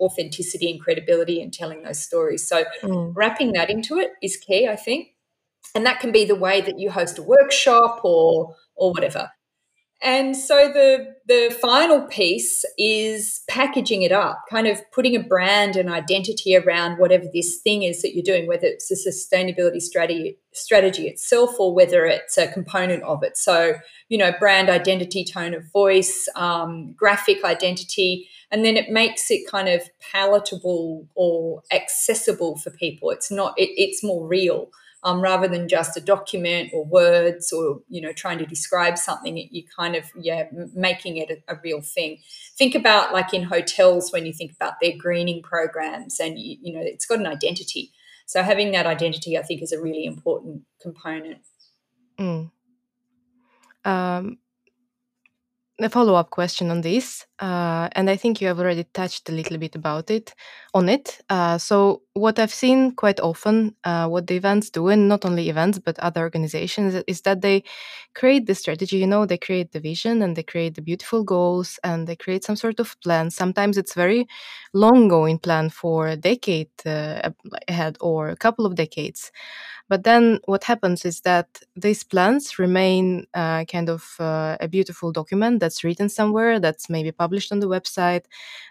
authenticity 0.00 0.72
and 0.72 0.80
credibility 0.80 1.40
and 1.40 1.54
telling 1.54 1.84
those 1.84 2.02
stories. 2.02 2.46
So 2.46 2.64
mm. 2.82 3.12
wrapping 3.14 3.52
that 3.52 3.70
into 3.70 3.98
it 3.98 4.10
is 4.20 4.36
key, 4.36 4.66
I 4.66 4.74
think, 4.74 5.14
and 5.76 5.86
that 5.86 6.00
can 6.00 6.10
be 6.10 6.24
the 6.24 6.34
way 6.34 6.60
that 6.60 6.76
you 6.76 6.90
host 6.90 7.18
a 7.18 7.22
workshop 7.22 8.00
or 8.02 8.56
or 8.74 8.90
whatever. 8.90 9.30
And 10.02 10.36
so 10.36 10.70
the 10.72 11.14
the 11.26 11.56
final 11.60 12.02
piece 12.02 12.64
is 12.78 13.42
packaging 13.48 14.02
it 14.02 14.12
up, 14.12 14.42
kind 14.50 14.66
of 14.66 14.78
putting 14.92 15.16
a 15.16 15.22
brand 15.22 15.74
and 15.74 15.88
identity 15.88 16.54
around 16.54 16.98
whatever 16.98 17.24
this 17.32 17.60
thing 17.62 17.82
is 17.82 18.02
that 18.02 18.14
you're 18.14 18.22
doing, 18.22 18.46
whether 18.46 18.66
it's 18.66 18.90
a 18.90 18.94
sustainability 18.94 19.80
strategy 19.80 20.38
strategy 20.52 21.08
itself 21.08 21.58
or 21.58 21.74
whether 21.74 22.04
it's 22.04 22.36
a 22.36 22.46
component 22.46 23.02
of 23.04 23.22
it. 23.22 23.38
So, 23.38 23.74
you 24.08 24.18
know, 24.18 24.32
brand 24.38 24.68
identity, 24.68 25.24
tone 25.24 25.54
of 25.54 25.64
voice, 25.72 26.28
um, 26.36 26.92
graphic 26.92 27.42
identity, 27.42 28.28
and 28.50 28.66
then 28.66 28.76
it 28.76 28.90
makes 28.90 29.30
it 29.30 29.50
kind 29.50 29.68
of 29.68 29.80
palatable 30.12 31.08
or 31.14 31.62
accessible 31.72 32.58
for 32.58 32.70
people. 32.70 33.10
It's 33.10 33.30
not; 33.30 33.54
it, 33.58 33.70
it's 33.76 34.04
more 34.04 34.26
real 34.26 34.68
um, 35.06 35.20
rather 35.20 35.46
than 35.46 35.68
just 35.68 35.96
a 35.96 36.00
document 36.00 36.70
or 36.74 36.84
words 36.84 37.52
or 37.52 37.80
you 37.88 38.00
know 38.00 38.12
trying 38.12 38.38
to 38.38 38.44
describe 38.44 38.98
something 38.98 39.36
you 39.36 39.62
kind 39.74 39.94
of 39.94 40.04
yeah 40.20 40.48
making 40.74 41.16
it 41.16 41.30
a, 41.30 41.54
a, 41.54 41.60
real 41.62 41.80
thing. 41.80 42.18
Think 42.58 42.74
about 42.74 43.12
like 43.12 43.32
in 43.32 43.44
hotels 43.44 44.12
when 44.12 44.26
you 44.26 44.32
think 44.32 44.52
about 44.52 44.74
their 44.82 44.94
greening 44.98 45.42
programs 45.42 46.18
and 46.18 46.36
you, 46.36 46.56
you 46.60 46.72
know 46.74 46.80
it's 46.82 47.06
got 47.06 47.20
an 47.20 47.26
identity. 47.26 47.92
So 48.26 48.42
having 48.42 48.72
that 48.72 48.86
identity 48.86 49.38
i 49.38 49.42
think 49.42 49.62
is 49.62 49.72
a 49.72 49.80
really 49.80 50.04
important 50.04 50.62
component. 50.82 51.38
Mm. 52.18 52.50
um, 53.84 54.38
a 55.78 55.90
follow-up 55.90 56.30
question 56.30 56.70
on 56.70 56.80
this 56.80 57.26
uh, 57.40 57.88
and 57.92 58.08
i 58.10 58.16
think 58.16 58.40
you 58.40 58.48
have 58.48 58.58
already 58.58 58.84
touched 58.94 59.28
a 59.28 59.32
little 59.32 59.58
bit 59.58 59.74
about 59.74 60.10
it 60.10 60.34
on 60.74 60.88
it. 60.88 61.20
Uh, 61.30 61.56
so 61.58 62.02
what 62.14 62.38
i've 62.38 62.52
seen 62.52 62.92
quite 62.94 63.20
often 63.20 63.74
uh, 63.84 64.06
what 64.08 64.26
the 64.26 64.36
events 64.36 64.70
do 64.70 64.88
and 64.88 65.08
not 65.08 65.24
only 65.24 65.48
events 65.48 65.78
but 65.78 65.98
other 65.98 66.22
organizations 66.22 66.94
is 67.06 67.22
that 67.22 67.40
they 67.42 67.62
create 68.14 68.46
the 68.46 68.54
strategy 68.54 68.96
you 68.98 69.06
know 69.06 69.26
they 69.26 69.38
create 69.38 69.72
the 69.72 69.80
vision 69.80 70.22
and 70.22 70.36
they 70.36 70.42
create 70.42 70.74
the 70.74 70.82
beautiful 70.82 71.22
goals 71.24 71.78
and 71.84 72.06
they 72.06 72.16
create 72.16 72.44
some 72.44 72.56
sort 72.56 72.80
of 72.80 72.98
plan. 73.00 73.30
Sometimes 73.30 73.76
it's 73.76 73.94
very 73.94 74.26
long 74.72 75.08
going 75.08 75.38
plan 75.38 75.70
for 75.70 76.08
a 76.08 76.16
decade 76.16 76.68
uh, 76.84 77.30
ahead 77.68 77.96
or 78.00 78.28
a 78.28 78.36
couple 78.36 78.66
of 78.66 78.74
decades. 78.74 79.30
But 79.88 80.04
then 80.04 80.40
what 80.46 80.64
happens 80.64 81.04
is 81.04 81.20
that 81.22 81.48
these 81.76 82.02
plans 82.04 82.58
remain 82.58 83.26
uh, 83.34 83.64
kind 83.64 83.88
of 83.88 84.16
uh, 84.18 84.56
a 84.60 84.68
beautiful 84.68 85.12
document 85.12 85.60
that's 85.60 85.84
written 85.84 86.08
somewhere, 86.08 86.58
that's 86.60 86.90
maybe 86.90 87.12
published 87.12 87.25
on 87.52 87.60
the 87.60 87.68
website, 87.68 88.24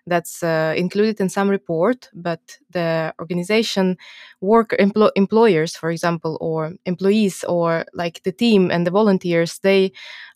that's 0.07 0.43
uh, 0.43 0.74
included 0.77 1.19
in 1.19 1.29
some 1.29 1.50
report, 1.50 2.09
but 2.13 2.57
the 2.71 3.13
organization, 3.19 3.97
work 4.41 4.75
empl- 4.79 5.12
employers, 5.15 5.75
for 5.75 5.89
example, 5.89 6.38
or 6.41 6.74
employees, 6.85 7.43
or 7.43 7.85
like 7.93 8.21
the 8.24 8.31
team 8.31 8.71
and 8.71 8.85
the 8.85 8.91
volunteers, 8.91 9.59
they 9.59 9.91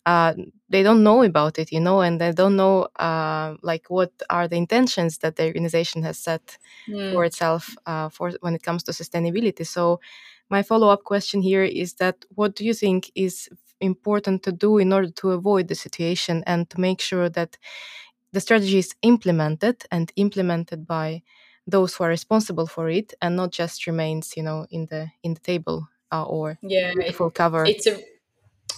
uh, 0.06 0.34
they 0.68 0.82
don't 0.82 1.02
know 1.02 1.22
about 1.22 1.58
it, 1.58 1.72
you 1.72 1.80
know, 1.80 2.00
and 2.00 2.20
they 2.20 2.32
don't 2.32 2.56
know 2.56 2.88
uh, 2.98 3.56
like 3.62 3.86
what 3.88 4.12
are 4.30 4.48
the 4.48 4.56
intentions 4.56 5.18
that 5.18 5.36
the 5.36 5.46
organization 5.46 6.02
has 6.02 6.18
set 6.18 6.58
mm. 6.88 7.12
for 7.12 7.24
itself 7.24 7.76
uh, 7.86 8.08
for 8.08 8.32
when 8.40 8.54
it 8.54 8.62
comes 8.62 8.82
to 8.84 8.92
sustainability. 8.92 9.66
So 9.66 10.00
my 10.48 10.62
follow-up 10.62 11.04
question 11.04 11.42
here 11.42 11.62
is 11.62 11.94
that 11.94 12.24
what 12.34 12.56
do 12.56 12.64
you 12.64 12.74
think 12.74 13.10
is 13.14 13.48
important 13.80 14.42
to 14.42 14.52
do 14.52 14.78
in 14.78 14.92
order 14.92 15.10
to 15.10 15.30
avoid 15.30 15.68
the 15.68 15.74
situation 15.74 16.42
and 16.46 16.68
to 16.70 16.80
make 16.80 17.00
sure 17.00 17.28
that 17.28 17.56
the 18.32 18.40
strategy 18.40 18.78
is 18.78 18.94
implemented 19.02 19.82
and 19.90 20.12
implemented 20.16 20.86
by 20.86 21.22
those 21.66 21.94
who 21.94 22.04
are 22.04 22.08
responsible 22.08 22.66
for 22.66 22.88
it 22.88 23.14
and 23.22 23.36
not 23.36 23.52
just 23.52 23.86
remains 23.86 24.36
you 24.36 24.42
know 24.42 24.66
in 24.70 24.86
the 24.86 25.08
in 25.22 25.34
the 25.34 25.40
table 25.40 25.88
uh, 26.12 26.24
or 26.24 26.58
yeah 26.62 26.92
full 27.12 27.30
cover. 27.30 27.64
it's 27.64 27.86
a 27.86 27.98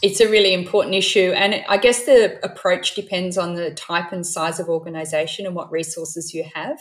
it's 0.03 0.21
a 0.21 0.29
really 0.29 0.53
important 0.53 0.95
issue 0.95 1.33
and 1.37 1.65
i 1.69 1.77
guess 1.77 2.05
the 2.05 2.45
approach 2.45 2.95
depends 2.95 3.39
on 3.39 3.55
the 3.55 3.73
type 3.75 4.13
and 4.13 4.27
size 4.27 4.59
of 4.59 4.69
organization 4.69 5.47
and 5.47 5.55
what 5.55 5.71
resources 5.71 6.35
you 6.35 6.45
have. 6.55 6.79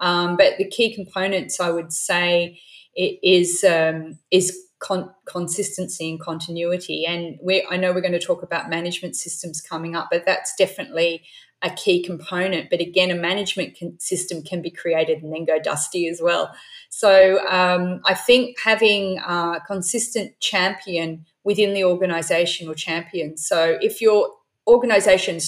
Um, 0.00 0.36
but 0.36 0.58
the 0.58 0.68
key 0.68 0.92
components 0.94 1.60
i 1.60 1.70
would 1.70 1.92
say 1.92 2.60
is 2.96 3.64
um, 3.64 4.18
is 4.30 4.58
con- 4.84 5.10
consistency 5.24 6.10
and 6.10 6.20
continuity. 6.20 7.06
And 7.06 7.38
we 7.42 7.66
I 7.70 7.76
know 7.76 7.92
we're 7.92 8.02
going 8.02 8.12
to 8.12 8.18
talk 8.18 8.42
about 8.42 8.68
management 8.68 9.16
systems 9.16 9.60
coming 9.60 9.96
up, 9.96 10.08
but 10.10 10.26
that's 10.26 10.54
definitely 10.56 11.24
a 11.62 11.70
key 11.70 12.02
component. 12.02 12.68
But 12.68 12.80
again, 12.80 13.10
a 13.10 13.14
management 13.14 14.02
system 14.02 14.42
can 14.42 14.60
be 14.60 14.70
created 14.70 15.22
and 15.22 15.32
then 15.32 15.46
go 15.46 15.58
dusty 15.58 16.06
as 16.06 16.20
well. 16.22 16.54
So 16.90 17.38
um, 17.48 18.02
I 18.04 18.12
think 18.12 18.58
having 18.62 19.18
a 19.18 19.60
consistent 19.66 20.38
champion 20.40 21.24
within 21.42 21.72
the 21.72 21.84
organization 21.84 22.68
or 22.68 22.74
champion. 22.74 23.38
So 23.38 23.78
if 23.80 24.02
your 24.02 24.28
organization 24.66 25.40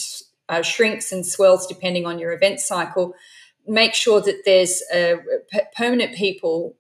uh, 0.49 0.62
shrinks 0.62 1.12
and 1.12 1.26
swells 1.26 1.66
depending 1.66 2.07
on 2.07 2.19
your 2.19 2.33
event 2.33 2.61
cycle, 2.61 3.14
make 3.66 3.93
sure 3.93 4.23
that 4.23 4.43
there's 4.47 4.83
uh, 4.95 5.16
permanent 5.76 6.14
people 6.14 6.76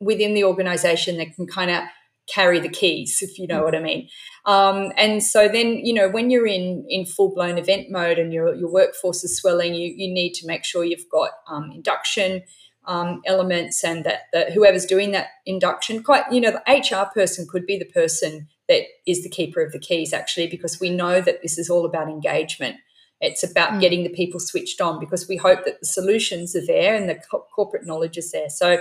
within 0.00 0.34
the 0.34 0.42
organization 0.42 1.18
that 1.18 1.36
can 1.36 1.46
kind 1.46 1.70
of 1.70 1.84
carry 2.32 2.60
the 2.60 2.68
keys, 2.68 3.18
if 3.20 3.38
you 3.38 3.46
know 3.46 3.62
what 3.62 3.74
I 3.74 3.80
mean. 3.80 4.08
Um, 4.44 4.92
and 4.96 5.22
so 5.22 5.48
then, 5.48 5.84
you 5.84 5.92
know, 5.92 6.08
when 6.08 6.30
you're 6.30 6.46
in 6.46 6.84
in 6.88 7.04
full 7.06 7.34
blown 7.34 7.58
event 7.58 7.90
mode 7.90 8.18
and 8.18 8.32
your 8.32 8.54
your 8.54 8.72
workforce 8.72 9.24
is 9.24 9.36
swelling, 9.36 9.74
you 9.74 9.92
you 9.96 10.12
need 10.12 10.32
to 10.34 10.46
make 10.46 10.64
sure 10.64 10.84
you've 10.84 11.08
got 11.10 11.30
um, 11.48 11.70
induction 11.74 12.42
um, 12.86 13.20
elements 13.26 13.84
and 13.84 14.04
that, 14.04 14.22
that 14.32 14.52
whoever's 14.52 14.86
doing 14.86 15.12
that 15.12 15.28
induction, 15.46 16.02
quite 16.02 16.24
you 16.32 16.40
know, 16.40 16.50
the 16.50 16.72
HR 16.72 17.10
person 17.12 17.46
could 17.48 17.66
be 17.66 17.78
the 17.78 17.84
person 17.84 18.48
that 18.68 18.82
is 19.06 19.22
the 19.22 19.28
keeper 19.28 19.60
of 19.60 19.72
the 19.72 19.78
keys 19.78 20.12
actually, 20.12 20.46
because 20.46 20.80
we 20.80 20.90
know 20.90 21.20
that 21.20 21.42
this 21.42 21.58
is 21.58 21.68
all 21.68 21.84
about 21.84 22.08
engagement. 22.08 22.76
It's 23.20 23.42
about 23.42 23.74
mm. 23.74 23.80
getting 23.80 24.02
the 24.02 24.10
people 24.10 24.40
switched 24.40 24.80
on 24.80 24.98
because 24.98 25.28
we 25.28 25.36
hope 25.36 25.64
that 25.66 25.80
the 25.80 25.86
solutions 25.86 26.56
are 26.56 26.64
there 26.66 26.94
and 26.94 27.08
the 27.08 27.16
co- 27.30 27.46
corporate 27.54 27.86
knowledge 27.86 28.16
is 28.16 28.32
there. 28.32 28.48
So 28.48 28.78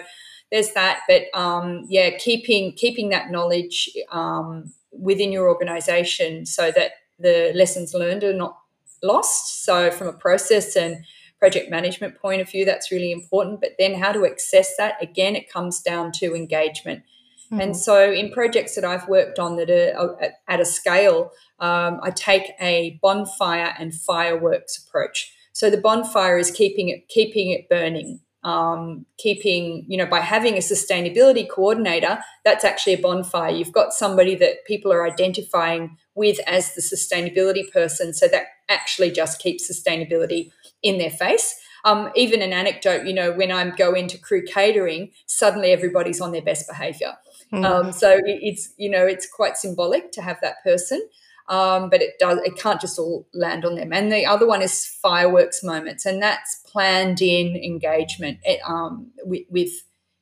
there's 0.52 0.74
that. 0.74 1.02
But 1.08 1.24
um, 1.34 1.86
yeah, 1.90 2.18
keeping 2.18 2.74
keeping 2.74 3.10
that 3.10 3.32
knowledge 3.32 3.90
um, 4.12 4.74
within 4.92 5.32
your 5.32 5.48
organisation 5.48 6.46
so 6.46 6.72
that 6.72 6.92
the 7.20 7.52
lessons 7.56 7.94
learned 7.94 8.24
are 8.24 8.34
not 8.34 8.58
lost. 9.04 9.64
So 9.64 9.92
from 9.92 10.08
a 10.08 10.14
process 10.14 10.76
and 10.76 11.06
project 11.40 11.70
management 11.70 12.20
point 12.20 12.42
of 12.42 12.50
view, 12.50 12.66
that's 12.66 12.92
really 12.92 13.12
important. 13.12 13.62
But 13.62 13.72
then 13.80 13.96
how 13.96 14.12
to 14.12 14.26
access 14.26 14.76
that 14.78 15.02
again, 15.02 15.36
it 15.36 15.52
comes 15.52 15.82
down 15.82 16.12
to 16.14 16.36
engagement. 16.36 17.04
Mm-hmm. 17.52 17.62
And 17.62 17.78
so, 17.78 18.12
in 18.12 18.32
projects 18.32 18.76
that 18.76 18.86
I've 18.86 19.08
worked 19.08 19.40
on 19.40 19.56
that 19.56 19.72
are 19.72 20.34
at 20.48 20.60
a 20.60 20.66
scale, 20.66 21.32
um, 21.60 22.00
I 22.04 22.12
take 22.12 22.52
a 22.62 23.00
bonfire 23.02 23.74
and 23.80 23.94
fireworks 23.94 24.78
approach. 24.78 25.34
So 25.52 25.70
the 25.70 25.78
bonfire 25.78 26.38
is 26.38 26.52
keeping 26.52 26.90
it 26.90 27.08
keeping 27.10 27.50
it 27.50 27.68
burning, 27.68 28.20
um, 28.44 29.06
keeping, 29.18 29.86
you 29.88 29.98
know, 29.98 30.06
by 30.06 30.20
having 30.20 30.56
a 30.56 30.60
sustainability 30.60 31.48
coordinator, 31.50 32.20
that's 32.46 32.64
actually 32.64 32.94
a 32.94 33.02
bonfire. 33.02 33.52
You've 33.52 33.74
got 33.74 33.94
somebody 33.94 34.36
that 34.36 34.66
people 34.66 34.94
are 34.94 35.06
identifying 35.06 35.98
with 36.16 36.40
as 36.48 36.74
the 36.74 36.82
sustainability 36.82 37.70
person. 37.72 38.14
So 38.14 38.28
that 38.30 38.46
actually 38.70 39.12
just 39.12 39.40
keeps 39.40 39.70
sustainability 39.70 40.52
in 40.82 40.98
their 40.98 41.10
face. 41.10 41.60
Um, 41.86 42.12
even 42.16 42.42
an 42.42 42.54
anecdote, 42.54 43.06
you 43.06 43.14
know, 43.14 43.32
when 43.32 43.52
I 43.52 43.70
go 43.70 43.94
into 43.94 44.18
crew 44.18 44.44
catering, 44.46 45.12
suddenly 45.26 45.72
everybody's 45.72 46.20
on 46.22 46.32
their 46.32 46.42
best 46.42 46.68
behavior. 46.68 47.14
Mm. 47.54 47.66
Um, 47.66 47.92
so 47.92 48.20
it's, 48.26 48.74
you 48.78 48.90
know, 48.90 49.06
it's 49.06 49.28
quite 49.28 49.58
symbolic 49.58 50.12
to 50.14 50.22
have 50.22 50.38
that 50.42 50.64
person. 50.64 51.02
Um, 51.50 51.90
but 51.90 52.02
it 52.02 52.14
does 52.20 52.38
it 52.46 52.58
can't 52.58 52.80
just 52.80 53.00
all 53.00 53.28
land 53.34 53.66
on 53.66 53.76
them. 53.76 53.92
And 53.92 54.12
the 54.12 54.26
other 54.26 54.48
one 54.48 54.62
is 54.62 54.86
fireworks 54.86 55.64
moments, 55.64 56.06
and 56.06 56.22
that's 56.22 56.62
planned 56.66 57.22
in 57.22 57.56
engagement 57.56 58.38
eh, 58.46 58.58
um, 58.66 59.12
with, 59.24 59.46
with 59.50 59.72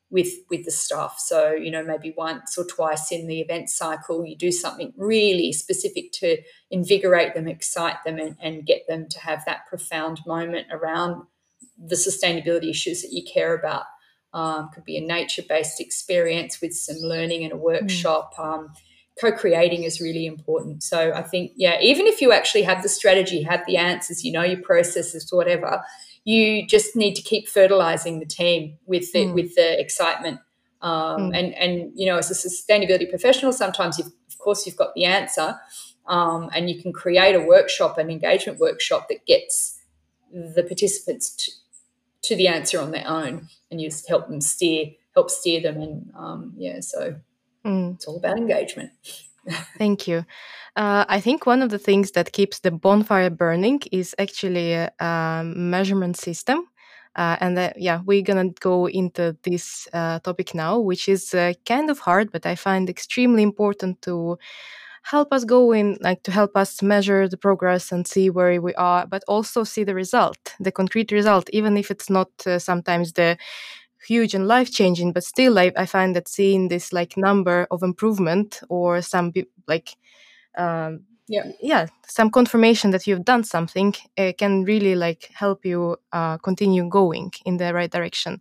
with 0.10 0.32
with 0.50 0.64
the 0.64 0.72
staff. 0.72 1.16
So 1.20 1.52
you 1.52 1.70
know 1.70 1.84
maybe 1.84 2.14
once 2.18 2.58
or 2.58 2.64
twice 2.64 3.12
in 3.12 3.28
the 3.28 3.42
event 3.42 3.70
cycle, 3.70 4.26
you 4.26 4.38
do 4.38 4.52
something 4.52 4.94
really 4.96 5.52
specific 5.52 6.14
to 6.14 6.38
invigorate 6.72 7.34
them, 7.34 7.48
excite 7.48 8.04
them, 8.06 8.18
and, 8.18 8.38
and 8.42 8.66
get 8.66 8.88
them 8.88 9.08
to 9.10 9.20
have 9.20 9.44
that 9.46 9.68
profound 9.68 10.22
moment 10.26 10.68
around 10.72 11.24
the 11.78 11.96
sustainability 11.96 12.70
issues 12.70 13.02
that 13.02 13.12
you 13.12 13.24
care 13.32 13.54
about. 13.54 13.84
Um, 14.34 14.70
could 14.74 14.86
be 14.86 14.98
a 14.98 15.02
nature 15.02 15.42
based 15.48 15.82
experience 15.82 16.62
with 16.62 16.74
some 16.74 16.98
learning 16.98 17.44
and 17.44 17.54
a 17.54 17.58
workshop. 17.58 18.36
Mm. 18.36 18.46
Um, 18.46 18.74
co-creating 19.20 19.84
is 19.84 20.00
really 20.00 20.26
important 20.26 20.84
so 20.84 21.12
i 21.14 21.22
think 21.22 21.52
yeah 21.56 21.80
even 21.82 22.06
if 22.08 22.22
you 22.22 22.32
actually 22.32 22.62
have 22.62 22.84
the 22.84 22.90
strategy 22.90 23.42
have 23.42 23.64
the 23.68 23.78
answers 23.78 24.24
you 24.24 24.32
know 24.32 24.44
your 24.44 24.62
processes 24.62 25.28
whatever 25.32 25.82
you 26.28 26.68
just 26.68 26.94
need 26.94 27.14
to 27.14 27.22
keep 27.22 27.48
fertilizing 27.48 28.20
the 28.20 28.26
team 28.26 28.78
with 28.86 29.14
the, 29.14 29.28
mm. 29.28 29.34
with 29.34 29.56
the 29.56 29.80
excitement. 29.80 30.42
Um, 30.82 31.32
mm. 31.32 31.40
And 31.40 31.54
and 31.54 31.92
you 31.96 32.06
know, 32.06 32.18
as 32.18 32.30
a 32.30 32.34
sustainability 32.34 33.10
professional, 33.10 33.54
sometimes 33.54 33.98
you've, 33.98 34.08
of 34.08 34.38
course 34.38 34.66
you've 34.66 34.76
got 34.76 34.94
the 34.94 35.06
answer, 35.06 35.58
um, 36.06 36.50
and 36.54 36.70
you 36.70 36.82
can 36.82 36.92
create 36.92 37.34
a 37.34 37.40
workshop, 37.40 37.98
an 37.98 38.10
engagement 38.10 38.60
workshop 38.60 39.08
that 39.08 39.26
gets 39.26 39.80
the 40.34 40.64
participants 40.64 41.30
to, 41.30 41.52
to 42.24 42.36
the 42.36 42.50
answer 42.50 42.82
on 42.82 42.92
their 42.92 43.08
own, 43.08 43.48
and 43.72 43.80
you 43.80 43.90
just 43.90 44.10
help 44.10 44.28
them 44.28 44.42
steer 44.42 44.88
help 45.16 45.30
steer 45.30 45.62
them. 45.62 45.82
And 45.82 46.12
um, 46.14 46.54
yeah, 46.58 46.82
so 46.82 47.16
mm. 47.68 47.96
it's 47.96 48.06
all 48.06 48.18
about 48.18 48.38
engagement. 48.38 48.92
Thank 49.78 50.08
you. 50.08 50.26
Uh, 50.76 51.06
I 51.08 51.20
think 51.20 51.46
one 51.46 51.62
of 51.62 51.70
the 51.70 51.80
things 51.80 52.12
that 52.12 52.32
keeps 52.32 52.60
the 52.60 52.72
bonfire 52.72 53.30
burning 53.30 53.82
is 53.92 54.14
actually 54.20 54.74
a, 54.74 54.92
a 55.00 55.44
measurement 55.44 56.18
system. 56.18 56.68
Uh, 57.16 57.36
and 57.40 57.58
uh, 57.58 57.74
yeah, 57.76 58.02
we're 58.06 58.22
gonna 58.22 58.50
go 58.60 58.88
into 58.88 59.36
this 59.44 59.88
uh, 59.94 60.20
topic 60.20 60.54
now, 60.54 60.80
which 60.80 61.10
is 61.10 61.34
uh, 61.34 61.54
kind 61.66 61.90
of 61.90 61.98
hard, 62.00 62.32
but 62.32 62.46
I 62.46 62.56
find 62.56 62.90
extremely 62.90 63.42
important 63.42 64.04
to 64.04 64.38
help 65.02 65.32
us 65.32 65.46
go 65.46 65.72
in, 65.72 65.98
like 66.02 66.22
to 66.24 66.32
help 66.32 66.56
us 66.56 66.82
measure 66.84 67.28
the 67.28 67.38
progress 67.38 67.92
and 67.92 68.06
see 68.06 68.30
where 68.30 68.62
we 68.62 68.74
are, 68.76 69.08
but 69.08 69.24
also 69.28 69.64
see 69.64 69.84
the 69.84 69.96
result, 69.96 70.38
the 70.60 70.72
concrete 70.72 71.12
result, 71.12 71.50
even 71.54 71.78
if 71.78 71.90
it's 71.90 72.10
not 72.10 72.30
uh, 72.46 72.60
sometimes 72.60 73.14
the 73.14 73.38
huge 74.06 74.34
and 74.34 74.48
life 74.48 74.72
changing, 74.72 75.14
but 75.14 75.24
still, 75.24 75.58
I, 75.58 75.72
I 75.76 75.86
find 75.86 76.16
that 76.16 76.28
seeing 76.28 76.68
this 76.68 76.94
like 76.94 77.18
number 77.18 77.68
of 77.72 77.84
improvement 77.84 78.62
or 78.70 79.02
some 79.02 79.34
like 79.68 79.96
um, 80.58 81.02
yeah. 81.28 81.52
yeah 81.62 81.88
some 82.08 82.30
confirmation 82.30 82.92
that 82.92 83.06
you've 83.06 83.26
done 83.26 83.44
something 83.44 83.94
uh, 84.18 84.32
can 84.38 84.64
really 84.64 84.96
like 84.96 85.30
help 85.34 85.66
you 85.66 85.98
uh, 86.14 86.38
continue 86.38 86.88
going 86.88 87.32
in 87.46 87.58
the 87.58 87.74
right 87.74 87.92
direction. 87.92 88.40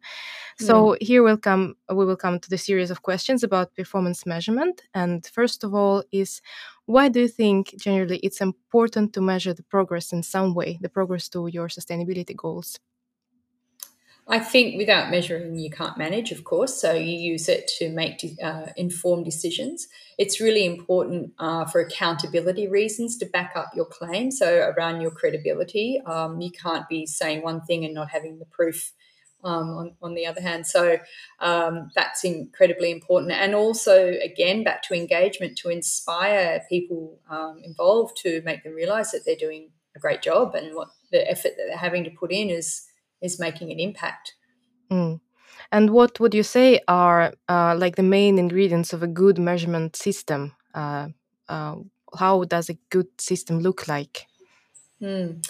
So 0.58 0.94
yeah. 0.94 1.06
here 1.06 1.22
we'll 1.22 1.36
come 1.36 1.76
we 1.90 2.04
will 2.04 2.16
come 2.16 2.40
to 2.40 2.48
the 2.48 2.58
series 2.58 2.90
of 2.90 3.02
questions 3.02 3.42
about 3.42 3.74
performance 3.74 4.24
measurement. 4.24 4.82
And 4.94 5.26
first 5.26 5.64
of 5.64 5.74
all 5.74 6.04
is 6.12 6.40
why 6.86 7.08
do 7.08 7.20
you 7.20 7.28
think 7.28 7.74
generally 7.78 8.18
it's 8.18 8.40
important 8.40 9.12
to 9.14 9.20
measure 9.20 9.52
the 9.52 9.64
progress 9.64 10.12
in 10.12 10.22
some 10.22 10.54
way 10.54 10.78
the 10.80 10.88
progress 10.88 11.28
to 11.30 11.48
your 11.48 11.68
sustainability 11.68 12.36
goals 12.36 12.78
I 14.28 14.40
think 14.40 14.76
without 14.76 15.10
measuring, 15.10 15.56
you 15.56 15.70
can't 15.70 15.96
manage, 15.96 16.32
of 16.32 16.42
course. 16.42 16.80
So 16.80 16.92
you 16.94 17.16
use 17.16 17.48
it 17.48 17.68
to 17.78 17.90
make 17.90 18.24
uh, 18.42 18.66
informed 18.76 19.24
decisions. 19.24 19.86
It's 20.18 20.40
really 20.40 20.66
important 20.66 21.32
uh, 21.38 21.66
for 21.66 21.80
accountability 21.80 22.66
reasons 22.66 23.16
to 23.18 23.26
back 23.26 23.52
up 23.54 23.70
your 23.76 23.84
claim. 23.84 24.32
So 24.32 24.72
around 24.76 25.00
your 25.00 25.12
credibility, 25.12 26.00
um, 26.06 26.40
you 26.40 26.50
can't 26.50 26.88
be 26.88 27.06
saying 27.06 27.42
one 27.42 27.60
thing 27.60 27.84
and 27.84 27.94
not 27.94 28.10
having 28.10 28.38
the 28.38 28.46
proof. 28.46 28.92
Um, 29.44 29.68
on, 29.68 29.94
on 30.02 30.14
the 30.14 30.26
other 30.26 30.40
hand, 30.40 30.66
so 30.66 30.98
um, 31.38 31.90
that's 31.94 32.24
incredibly 32.24 32.90
important. 32.90 33.30
And 33.30 33.54
also, 33.54 34.14
again, 34.24 34.64
back 34.64 34.82
to 34.84 34.94
engagement 34.94 35.56
to 35.58 35.68
inspire 35.68 36.64
people 36.68 37.20
um, 37.30 37.60
involved 37.62 38.16
to 38.22 38.42
make 38.44 38.64
them 38.64 38.74
realize 38.74 39.12
that 39.12 39.20
they're 39.24 39.36
doing 39.36 39.70
a 39.94 40.00
great 40.00 40.20
job 40.22 40.56
and 40.56 40.74
what 40.74 40.88
the 41.12 41.30
effort 41.30 41.52
that 41.56 41.66
they're 41.68 41.76
having 41.76 42.02
to 42.04 42.10
put 42.10 42.32
in 42.32 42.50
is 42.50 42.85
is 43.22 43.40
making 43.40 43.70
an 43.72 43.80
impact. 43.80 44.34
Mm. 44.90 45.20
And 45.72 45.90
what 45.90 46.20
would 46.20 46.34
you 46.34 46.42
say 46.42 46.80
are 46.86 47.32
uh, 47.48 47.74
like 47.76 47.96
the 47.96 48.02
main 48.02 48.38
ingredients 48.38 48.92
of 48.92 49.02
a 49.02 49.08
good 49.08 49.38
measurement 49.38 49.96
system? 49.96 50.54
Uh, 50.74 51.08
uh, 51.48 51.76
how 52.18 52.44
does 52.44 52.68
a 52.68 52.78
good 52.90 53.08
system 53.20 53.60
look 53.60 53.88
like? 53.88 54.26
Mm. 55.02 55.44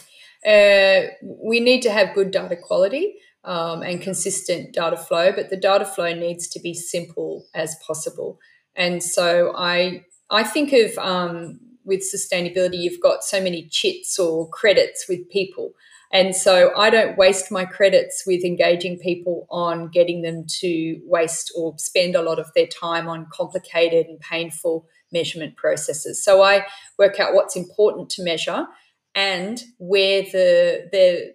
we 1.22 1.60
need 1.60 1.80
to 1.82 1.90
have 1.90 2.14
good 2.14 2.32
data 2.32 2.56
quality 2.56 3.14
um, 3.44 3.82
and 3.82 4.02
consistent 4.02 4.72
data 4.72 4.96
flow, 4.96 5.32
but 5.32 5.50
the 5.50 5.56
data 5.56 5.84
flow 5.84 6.12
needs 6.12 6.48
to 6.48 6.60
be 6.60 6.74
simple 6.74 7.46
as 7.54 7.76
possible. 7.86 8.40
And 8.74 9.02
so 9.02 9.52
I 9.56 10.04
I 10.30 10.42
think 10.42 10.72
of 10.72 10.98
um, 10.98 11.60
with 11.84 12.02
sustainability, 12.02 12.78
you've 12.78 13.00
got 13.00 13.22
so 13.22 13.40
many 13.40 13.68
chits 13.68 14.18
or 14.18 14.48
credits 14.50 15.06
with 15.08 15.30
people. 15.30 15.74
And 16.16 16.34
so 16.34 16.72
I 16.74 16.88
don't 16.88 17.18
waste 17.18 17.52
my 17.52 17.66
credits 17.66 18.24
with 18.26 18.42
engaging 18.42 18.98
people 18.98 19.46
on 19.50 19.88
getting 19.88 20.22
them 20.22 20.46
to 20.60 20.98
waste 21.04 21.52
or 21.54 21.74
spend 21.76 22.14
a 22.14 22.22
lot 22.22 22.38
of 22.38 22.50
their 22.54 22.66
time 22.66 23.06
on 23.06 23.26
complicated 23.30 24.06
and 24.06 24.18
painful 24.18 24.86
measurement 25.12 25.58
processes. 25.58 26.24
So 26.24 26.42
I 26.42 26.64
work 26.98 27.20
out 27.20 27.34
what's 27.34 27.54
important 27.54 28.08
to 28.10 28.24
measure 28.24 28.66
and 29.14 29.62
where 29.76 30.22
the 30.22 30.88
the 30.90 31.34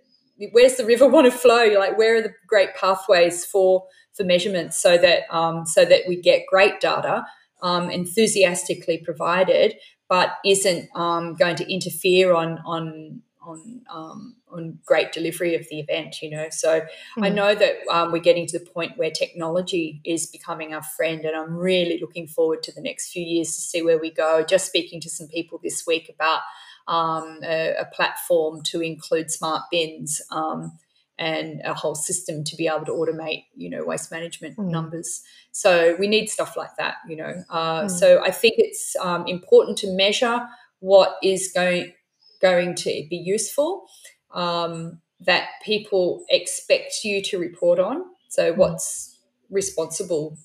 where's 0.52 0.78
the 0.78 0.86
river 0.86 1.08
want 1.16 1.32
to 1.32 1.38
flow 1.38 1.78
like 1.78 1.96
where 1.96 2.16
are 2.16 2.22
the 2.24 2.34
great 2.48 2.76
pathways 2.76 3.46
for 3.46 3.86
for 4.14 4.24
measurements 4.24 4.82
so 4.82 4.98
that 4.98 5.24
um, 5.30 5.64
so 5.68 5.86
that 5.86 6.02
we 6.08 6.20
get 6.20 6.48
great 6.50 6.80
data 6.80 7.24
um, 7.62 7.92
enthusiastically 7.92 8.98
provided 8.98 9.76
but 10.10 10.38
isn't 10.44 10.90
um, 10.96 11.36
going 11.36 11.56
to 11.56 11.72
interfere 11.72 12.34
on 12.34 12.58
on 12.66 13.22
on 13.42 13.82
um, 13.90 14.36
on 14.50 14.80
great 14.86 15.12
delivery 15.12 15.56
of 15.56 15.68
the 15.70 15.80
event. 15.80 16.22
You 16.22 16.30
know, 16.32 16.48
so 16.50 16.82
mm. 16.82 16.88
I 17.22 17.30
hmm. 17.30 17.36
know 17.36 17.56
that 17.56 17.76
um, 17.90 18.12
we're 18.12 18.20
getting 18.20 18.48
to 18.48 18.60
the 18.60 18.66
point 18.66 18.98
where 18.98 19.12
technology 19.12 20.02
is 20.06 20.28
becoming 20.28 20.74
our 20.74 20.84
friend, 20.84 21.26
and 21.26 21.36
I'm 21.36 21.56
really 21.56 22.00
looking 22.00 22.28
forward 22.28 22.64
to 22.64 22.72
the 22.72 22.82
next 22.82 23.12
few 23.12 23.24
years 23.24 23.56
to 23.56 23.62
see 23.62 23.82
where 23.82 24.00
we 24.00 24.12
go. 24.12 24.44
Just 24.44 24.68
speaking 24.68 25.02
to 25.02 25.10
some 25.10 25.28
people 25.28 25.60
this 25.62 25.86
week 25.86 26.10
about 26.14 26.42
um, 26.88 27.40
a, 27.44 27.76
a, 27.80 27.86
platform 27.86 28.64
to 28.64 28.82
include 28.82 29.32
smart 29.32 29.64
bins. 29.72 30.22
Um, 30.32 30.78
and 31.22 31.62
a 31.64 31.76
whole 31.76 31.94
system 31.94 32.44
to 32.44 32.56
be 32.56 32.68
able 32.68 32.84
to 32.84 32.92
automate, 32.92 33.46
you 33.56 33.70
know, 33.70 33.86
waste 33.86 34.12
management 34.12 34.58
mm. 34.58 34.66
numbers. 34.66 35.22
So 35.52 35.96
we 36.00 36.08
need 36.08 36.28
stuff 36.30 36.58
like 36.58 36.76
that, 36.78 36.96
you 37.08 37.16
know. 37.16 37.44
Uh, 37.48 37.84
mm. 37.84 37.92
So 37.92 38.24
I 38.24 38.32
think 38.32 38.56
it's 38.58 38.96
um, 39.00 39.28
important 39.28 39.78
to 39.80 39.96
measure 39.96 40.48
what 40.80 41.18
is 41.22 41.52
going 41.54 41.94
going 42.42 42.76
to 42.76 43.06
be 43.10 43.18
useful 43.18 43.86
um, 44.34 45.00
that 45.20 45.50
people 45.64 46.26
expect 46.30 47.04
you 47.04 47.22
to 47.24 47.38
report 47.38 47.80
on. 47.80 48.04
So, 48.30 48.54
hmm. 48.54 48.60
what's 48.60 49.20
responsible? 49.50 50.38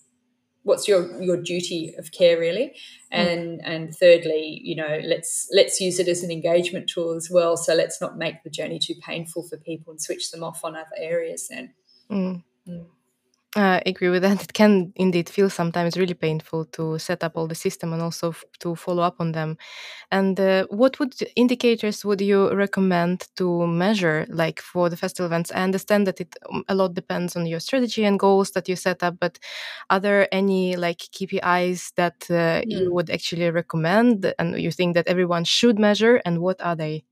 What's 0.62 0.88
your 0.88 1.22
your 1.22 1.40
duty 1.40 1.94
of 1.96 2.10
care 2.10 2.38
really? 2.38 2.74
Hmm. 3.12 3.20
And 3.20 3.60
mm. 3.60 3.62
and 3.64 3.96
thirdly, 3.96 4.60
you 4.64 4.74
know, 4.74 5.00
let's 5.04 5.48
let's 5.52 5.80
use 5.80 6.00
it 6.00 6.08
as 6.08 6.24
an 6.24 6.30
engagement 6.30 6.88
tool 6.88 7.14
as 7.14 7.30
well. 7.30 7.56
So 7.56 7.74
let's 7.74 8.00
not 8.00 8.18
make 8.18 8.42
the 8.42 8.50
journey 8.50 8.80
too 8.80 8.94
painful 9.00 9.44
for 9.44 9.56
people 9.58 9.92
and 9.92 10.02
switch 10.02 10.32
them 10.32 10.42
off 10.42 10.64
on 10.64 10.74
other 10.74 10.96
areas. 10.98 11.48
Then. 11.48 11.72
Mm. 12.10 12.42
Mm. 12.68 12.86
I 13.54 13.80
agree 13.86 14.10
with 14.10 14.20
that. 14.22 14.42
It 14.42 14.52
can 14.52 14.92
indeed 14.96 15.30
feel 15.30 15.48
sometimes 15.48 15.96
really 15.96 16.12
painful 16.12 16.66
to 16.72 16.98
set 16.98 17.24
up 17.24 17.38
all 17.38 17.46
the 17.46 17.54
system 17.54 17.94
and 17.94 18.02
also 18.02 18.30
f- 18.30 18.44
to 18.58 18.74
follow 18.74 19.02
up 19.02 19.16
on 19.18 19.32
them. 19.32 19.56
And 20.10 20.40
uh, 20.40 20.66
what 20.70 20.98
would 21.00 21.14
indicators 21.36 22.04
would 22.06 22.22
you 22.22 22.52
recommend 22.54 23.28
to 23.36 23.68
measure, 23.68 24.26
like 24.30 24.60
for 24.62 24.88
the 24.90 24.96
festival 24.96 25.26
events? 25.26 25.52
I 25.52 25.64
understand 25.64 26.08
that 26.08 26.20
it 26.22 26.34
um, 26.50 26.64
a 26.68 26.74
lot 26.74 26.94
depends 26.94 27.36
on 27.36 27.46
your 27.46 27.60
strategy 27.60 28.04
and 28.06 28.18
goals 28.18 28.52
that 28.52 28.70
you 28.70 28.76
set 28.76 29.02
up, 29.02 29.18
but 29.20 29.38
are 29.90 30.00
there 30.00 30.34
any 30.34 30.76
like 30.76 30.98
KPIs 31.12 31.92
that 31.96 32.26
uh, 32.30 32.62
you 32.66 32.88
hmm. 32.88 32.94
would 32.94 33.10
actually 33.10 33.50
recommend 33.50 34.34
and 34.38 34.58
you 34.60 34.72
think 34.72 34.94
that 34.94 35.08
everyone 35.08 35.44
should 35.44 35.78
measure, 35.78 36.22
and 36.24 36.40
what 36.40 36.60
are 36.62 36.76
they? 36.76 37.04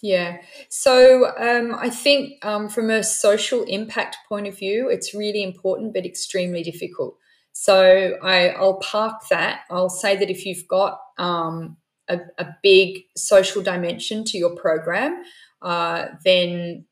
Yeah. 0.00 0.38
So 0.68 1.36
um, 1.36 1.74
I 1.74 1.90
think 1.90 2.44
um, 2.44 2.68
from 2.68 2.88
a 2.90 3.02
social 3.02 3.64
impact 3.64 4.16
point 4.28 4.46
of 4.46 4.56
view, 4.56 4.88
it's 4.88 5.12
really 5.12 5.42
important 5.42 5.92
but 5.92 6.06
extremely 6.06 6.62
difficult. 6.62 7.16
So 7.52 8.16
I, 8.22 8.54
will 8.60 8.76
park 8.76 9.22
that. 9.30 9.62
I'll 9.70 9.90
say 9.90 10.16
that 10.16 10.30
if 10.30 10.46
you've 10.46 10.68
got 10.68 11.00
um, 11.18 11.76
a, 12.08 12.20
a, 12.38 12.46
big 12.62 13.00
social 13.16 13.62
dimension 13.62 14.22
to 14.26 14.38
your 14.38 14.54
program, 14.54 15.24
uh, 15.60 16.06
then 16.24 16.84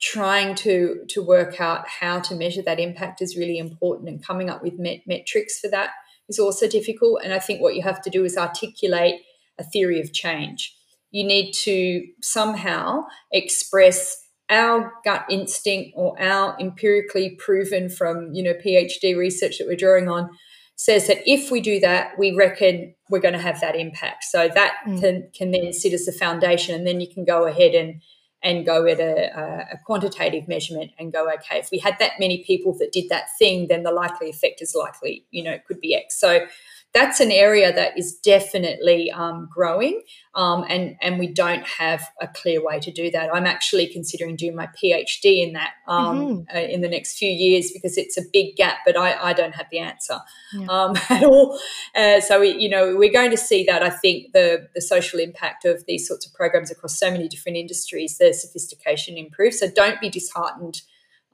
trying 0.00 0.54
to 0.54 1.04
to 1.08 1.24
work 1.24 1.60
out 1.60 1.88
how 1.88 2.20
to 2.20 2.34
measure 2.34 2.62
that 2.62 2.78
impact 2.78 3.20
is 3.20 3.36
really 3.36 3.58
important 3.58 4.08
and 4.08 4.24
coming 4.24 4.48
up 4.48 4.62
with 4.62 4.78
met- 4.78 5.06
metrics 5.06 5.58
for 5.58 5.68
that 5.68 5.90
is 6.28 6.38
also 6.38 6.68
difficult 6.68 7.20
and 7.24 7.32
i 7.32 7.38
think 7.40 7.60
what 7.60 7.74
you 7.74 7.82
have 7.82 8.00
to 8.00 8.08
do 8.08 8.24
is 8.24 8.36
articulate 8.36 9.16
a 9.58 9.64
theory 9.64 10.00
of 10.00 10.12
change 10.12 10.77
you 11.10 11.24
need 11.24 11.52
to 11.52 12.06
somehow 12.20 13.04
express 13.32 14.16
our 14.50 14.92
gut 15.04 15.24
instinct 15.28 15.92
or 15.94 16.20
our 16.20 16.56
empirically 16.58 17.30
proven 17.38 17.88
from 17.88 18.32
you 18.32 18.42
know 18.42 18.54
phd 18.54 19.16
research 19.16 19.58
that 19.58 19.66
we're 19.66 19.76
drawing 19.76 20.08
on 20.08 20.30
says 20.76 21.06
that 21.08 21.18
if 21.26 21.50
we 21.50 21.60
do 21.60 21.80
that 21.80 22.18
we 22.18 22.32
reckon 22.32 22.94
we're 23.10 23.18
going 23.18 23.34
to 23.34 23.40
have 23.40 23.60
that 23.60 23.76
impact 23.76 24.24
so 24.24 24.48
that 24.54 24.76
mm. 24.86 25.00
can, 25.00 25.28
can 25.34 25.50
then 25.50 25.72
sit 25.72 25.92
as 25.92 26.08
a 26.08 26.12
foundation 26.12 26.74
and 26.74 26.86
then 26.86 27.00
you 27.00 27.08
can 27.12 27.24
go 27.24 27.46
ahead 27.46 27.74
and 27.74 28.00
and 28.42 28.64
go 28.64 28.86
at 28.86 29.00
a, 29.00 29.66
a, 29.72 29.78
quantitative 29.84 30.46
measurement 30.46 30.92
and 30.98 31.12
go, 31.12 31.28
okay, 31.28 31.58
if 31.58 31.70
we 31.72 31.78
had 31.78 31.96
that 31.98 32.12
many 32.20 32.44
people 32.44 32.76
that 32.78 32.92
did 32.92 33.08
that 33.08 33.24
thing, 33.38 33.66
then 33.68 33.82
the 33.82 33.90
likely 33.90 34.30
effect 34.30 34.62
is 34.62 34.76
likely, 34.76 35.26
you 35.30 35.42
know, 35.42 35.50
it 35.50 35.64
could 35.66 35.80
be 35.80 35.94
X. 35.94 36.18
So 36.20 36.46
that's 36.94 37.20
an 37.20 37.30
area 37.30 37.72
that 37.72 37.98
is 37.98 38.18
definitely 38.18 39.10
um, 39.10 39.48
growing, 39.52 40.00
um, 40.34 40.64
and 40.68 40.96
and 41.02 41.18
we 41.18 41.26
don't 41.26 41.66
have 41.66 42.02
a 42.20 42.26
clear 42.26 42.64
way 42.64 42.80
to 42.80 42.90
do 42.90 43.10
that. 43.10 43.28
I'm 43.32 43.44
actually 43.44 43.86
considering 43.88 44.36
doing 44.36 44.56
my 44.56 44.68
PhD 44.68 45.46
in 45.46 45.52
that 45.52 45.72
um, 45.86 46.18
mm-hmm. 46.18 46.56
uh, 46.56 46.60
in 46.60 46.80
the 46.80 46.88
next 46.88 47.18
few 47.18 47.28
years 47.28 47.70
because 47.72 47.98
it's 47.98 48.16
a 48.16 48.22
big 48.32 48.56
gap, 48.56 48.78
but 48.86 48.96
I, 48.96 49.12
I 49.22 49.32
don't 49.34 49.54
have 49.54 49.66
the 49.70 49.80
answer 49.80 50.18
yeah. 50.54 50.66
Um, 50.66 50.96
at 51.10 51.24
all. 51.24 51.60
Uh, 51.94 52.20
so 52.20 52.40
we, 52.40 52.56
you 52.56 52.70
know 52.70 52.96
we're 52.96 53.12
going 53.12 53.30
to 53.32 53.36
see 53.36 53.64
that. 53.64 53.82
I 53.82 53.90
think 53.90 54.32
the 54.32 54.68
the 54.74 54.80
social 54.80 55.20
impact 55.20 55.66
of 55.66 55.84
these 55.86 56.08
sorts 56.08 56.26
of 56.26 56.32
programs 56.32 56.70
across 56.70 56.98
so 56.98 57.10
many 57.10 57.28
different 57.28 57.58
industries, 57.58 58.16
the 58.16 58.32
sophistication 58.32 59.18
improves. 59.18 59.58
So 59.58 59.68
don't 59.70 60.00
be 60.00 60.08
disheartened. 60.08 60.82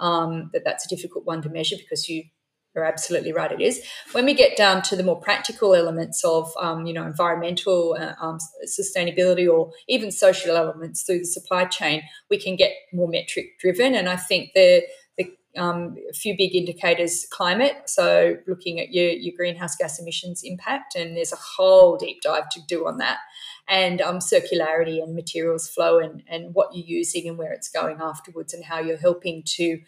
Um, 0.00 0.50
that 0.52 0.64
that's 0.64 0.84
a 0.84 0.88
difficult 0.88 1.24
one 1.24 1.40
to 1.42 1.48
measure 1.48 1.76
because 1.78 2.08
you 2.08 2.24
you're 2.74 2.84
absolutely 2.84 3.32
right. 3.32 3.52
It 3.52 3.60
is. 3.60 3.82
When 4.12 4.24
we 4.24 4.34
get 4.34 4.56
down 4.56 4.82
to 4.82 4.96
the 4.96 5.04
more 5.04 5.20
practical 5.20 5.74
elements 5.74 6.24
of, 6.24 6.52
um, 6.60 6.86
you 6.86 6.92
know, 6.92 7.06
environmental 7.06 7.96
uh, 7.98 8.14
um, 8.20 8.38
sustainability 8.66 9.50
or 9.50 9.70
even 9.88 10.10
social 10.10 10.56
elements 10.56 11.02
through 11.02 11.20
the 11.20 11.26
supply 11.26 11.66
chain, 11.66 12.02
we 12.30 12.38
can 12.38 12.56
get 12.56 12.72
more 12.92 13.08
metric 13.08 13.58
driven. 13.60 13.94
And 13.94 14.08
I 14.08 14.16
think 14.16 14.50
the 14.54 14.82
the 15.16 15.30
um, 15.56 15.96
few 16.12 16.36
big 16.36 16.56
indicators 16.56 17.28
climate 17.30 17.76
so 17.86 18.36
looking 18.48 18.80
at 18.80 18.92
your, 18.92 19.10
your 19.10 19.32
greenhouse 19.36 19.76
gas 19.76 20.00
emissions 20.00 20.42
impact 20.42 20.96
and 20.96 21.16
there's 21.16 21.32
a 21.32 21.36
whole 21.36 21.96
deep 21.96 22.20
dive 22.22 22.48
to 22.48 22.60
do 22.66 22.88
on 22.88 22.98
that 22.98 23.18
and 23.68 24.00
um, 24.00 24.18
circularity 24.18 25.00
and 25.00 25.14
materials 25.14 25.68
flow 25.68 26.00
and, 26.00 26.24
and 26.26 26.52
what 26.56 26.74
you're 26.74 26.84
using 26.84 27.28
and 27.28 27.38
where 27.38 27.52
it's 27.52 27.68
going 27.68 27.98
afterwards 28.00 28.52
and 28.52 28.64
how 28.64 28.80
you're 28.80 28.96
helping 28.96 29.44
to 29.44 29.80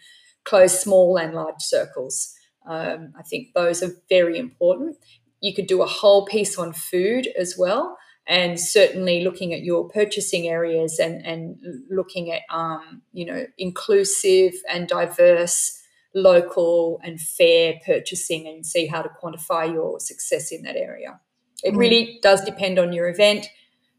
close 0.45 0.81
small 0.81 1.17
and 1.17 1.35
large 1.35 1.61
circles 1.61 2.37
um, 2.67 3.13
I 3.19 3.23
think 3.23 3.55
those 3.55 3.83
are 3.83 3.93
very 4.09 4.39
important. 4.39 4.97
You 5.41 5.55
could 5.55 5.67
do 5.67 5.83
a 5.83 5.87
whole 5.87 6.27
piece 6.27 6.59
on 6.59 6.73
food 6.73 7.29
as 7.39 7.57
well, 7.57 7.97
and 8.27 8.59
certainly 8.59 9.23
looking 9.23 9.55
at 9.55 9.63
your 9.63 9.89
purchasing 9.89 10.49
areas 10.49 10.99
and 10.99 11.25
and 11.25 11.59
looking 11.91 12.31
at 12.33 12.43
um, 12.51 13.03
you 13.13 13.25
know 13.25 13.47
inclusive 13.57 14.55
and 14.69 14.89
diverse 14.89 15.83
local 16.15 16.99
and 17.05 17.21
fair 17.21 17.75
purchasing 17.85 18.49
and 18.49 18.65
see 18.65 18.87
how 18.87 19.03
to 19.03 19.11
quantify 19.23 19.71
your 19.71 20.01
success 20.01 20.51
in 20.51 20.63
that 20.63 20.77
area. 20.77 21.21
It 21.63 21.75
mm. 21.75 21.79
really 21.79 22.19
does 22.23 22.43
depend 22.43 22.79
on 22.79 22.93
your 22.93 23.09
event, 23.09 23.47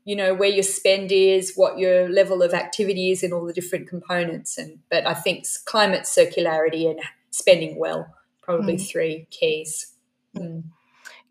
you 0.03 0.15
know, 0.15 0.33
where 0.33 0.49
your 0.49 0.63
spend 0.63 1.11
is, 1.11 1.53
what 1.55 1.77
your 1.77 2.09
level 2.09 2.41
of 2.41 2.53
activity 2.53 3.11
is, 3.11 3.23
and 3.23 3.33
all 3.33 3.45
the 3.45 3.53
different 3.53 3.87
components. 3.87 4.57
And 4.57 4.79
but 4.89 5.05
I 5.07 5.13
think 5.13 5.45
climate 5.65 6.03
circularity 6.03 6.89
and 6.89 6.99
spending 7.29 7.77
well 7.77 8.13
probably 8.47 8.77
mm. 8.77 8.89
three 8.89 9.27
keys. 9.29 9.93
Mm. 10.35 10.63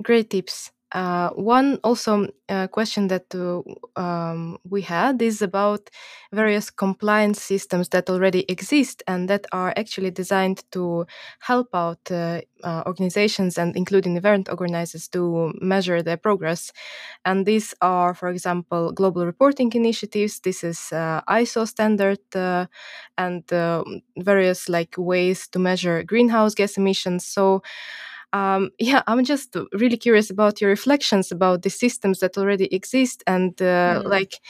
Great 0.02 0.28
tips. 0.28 0.70
Uh, 0.96 1.28
one 1.34 1.78
also 1.84 2.26
uh, 2.48 2.66
question 2.68 3.08
that 3.08 3.26
uh, 3.34 3.60
um, 4.00 4.56
we 4.66 4.80
had 4.80 5.20
is 5.20 5.42
about 5.42 5.90
various 6.32 6.70
compliance 6.70 7.42
systems 7.42 7.90
that 7.90 8.08
already 8.08 8.46
exist 8.48 9.02
and 9.06 9.28
that 9.28 9.46
are 9.52 9.74
actually 9.76 10.10
designed 10.10 10.64
to 10.72 11.04
help 11.40 11.68
out 11.74 12.00
uh, 12.10 12.40
uh, 12.64 12.82
organizations 12.86 13.58
and 13.58 13.76
including 13.76 14.16
event 14.16 14.48
organizers 14.48 15.06
to 15.06 15.52
measure 15.60 16.00
their 16.02 16.16
progress. 16.16 16.72
And 17.24 17.46
these 17.46 17.74
are, 17.82 18.14
for 18.14 18.28
example, 18.28 18.92
global 18.92 19.26
reporting 19.26 19.72
initiatives. 19.74 20.40
This 20.40 20.64
is 20.64 20.92
uh, 20.92 21.22
ISO 21.28 21.66
standard 21.66 22.20
and 23.18 23.44
various 24.18 24.68
like 24.68 24.94
ways 24.98 25.48
to 25.48 25.58
measure 25.58 26.02
greenhouse 26.02 26.54
gas 26.54 26.76
emissions. 26.76 27.24
So 27.26 27.62
um, 28.32 28.70
yeah, 28.78 29.02
I'm 29.06 29.24
just 29.24 29.56
really 29.72 29.96
curious 29.96 30.30
about 30.30 30.60
your 30.60 30.70
reflections 30.70 31.32
about 31.32 31.62
the 31.62 31.70
systems 31.70 32.20
that 32.20 32.38
already 32.38 32.66
exist 32.74 33.22
and 33.26 33.60
uh, 33.60 34.02
mm. 34.02 34.04
like, 34.04 34.40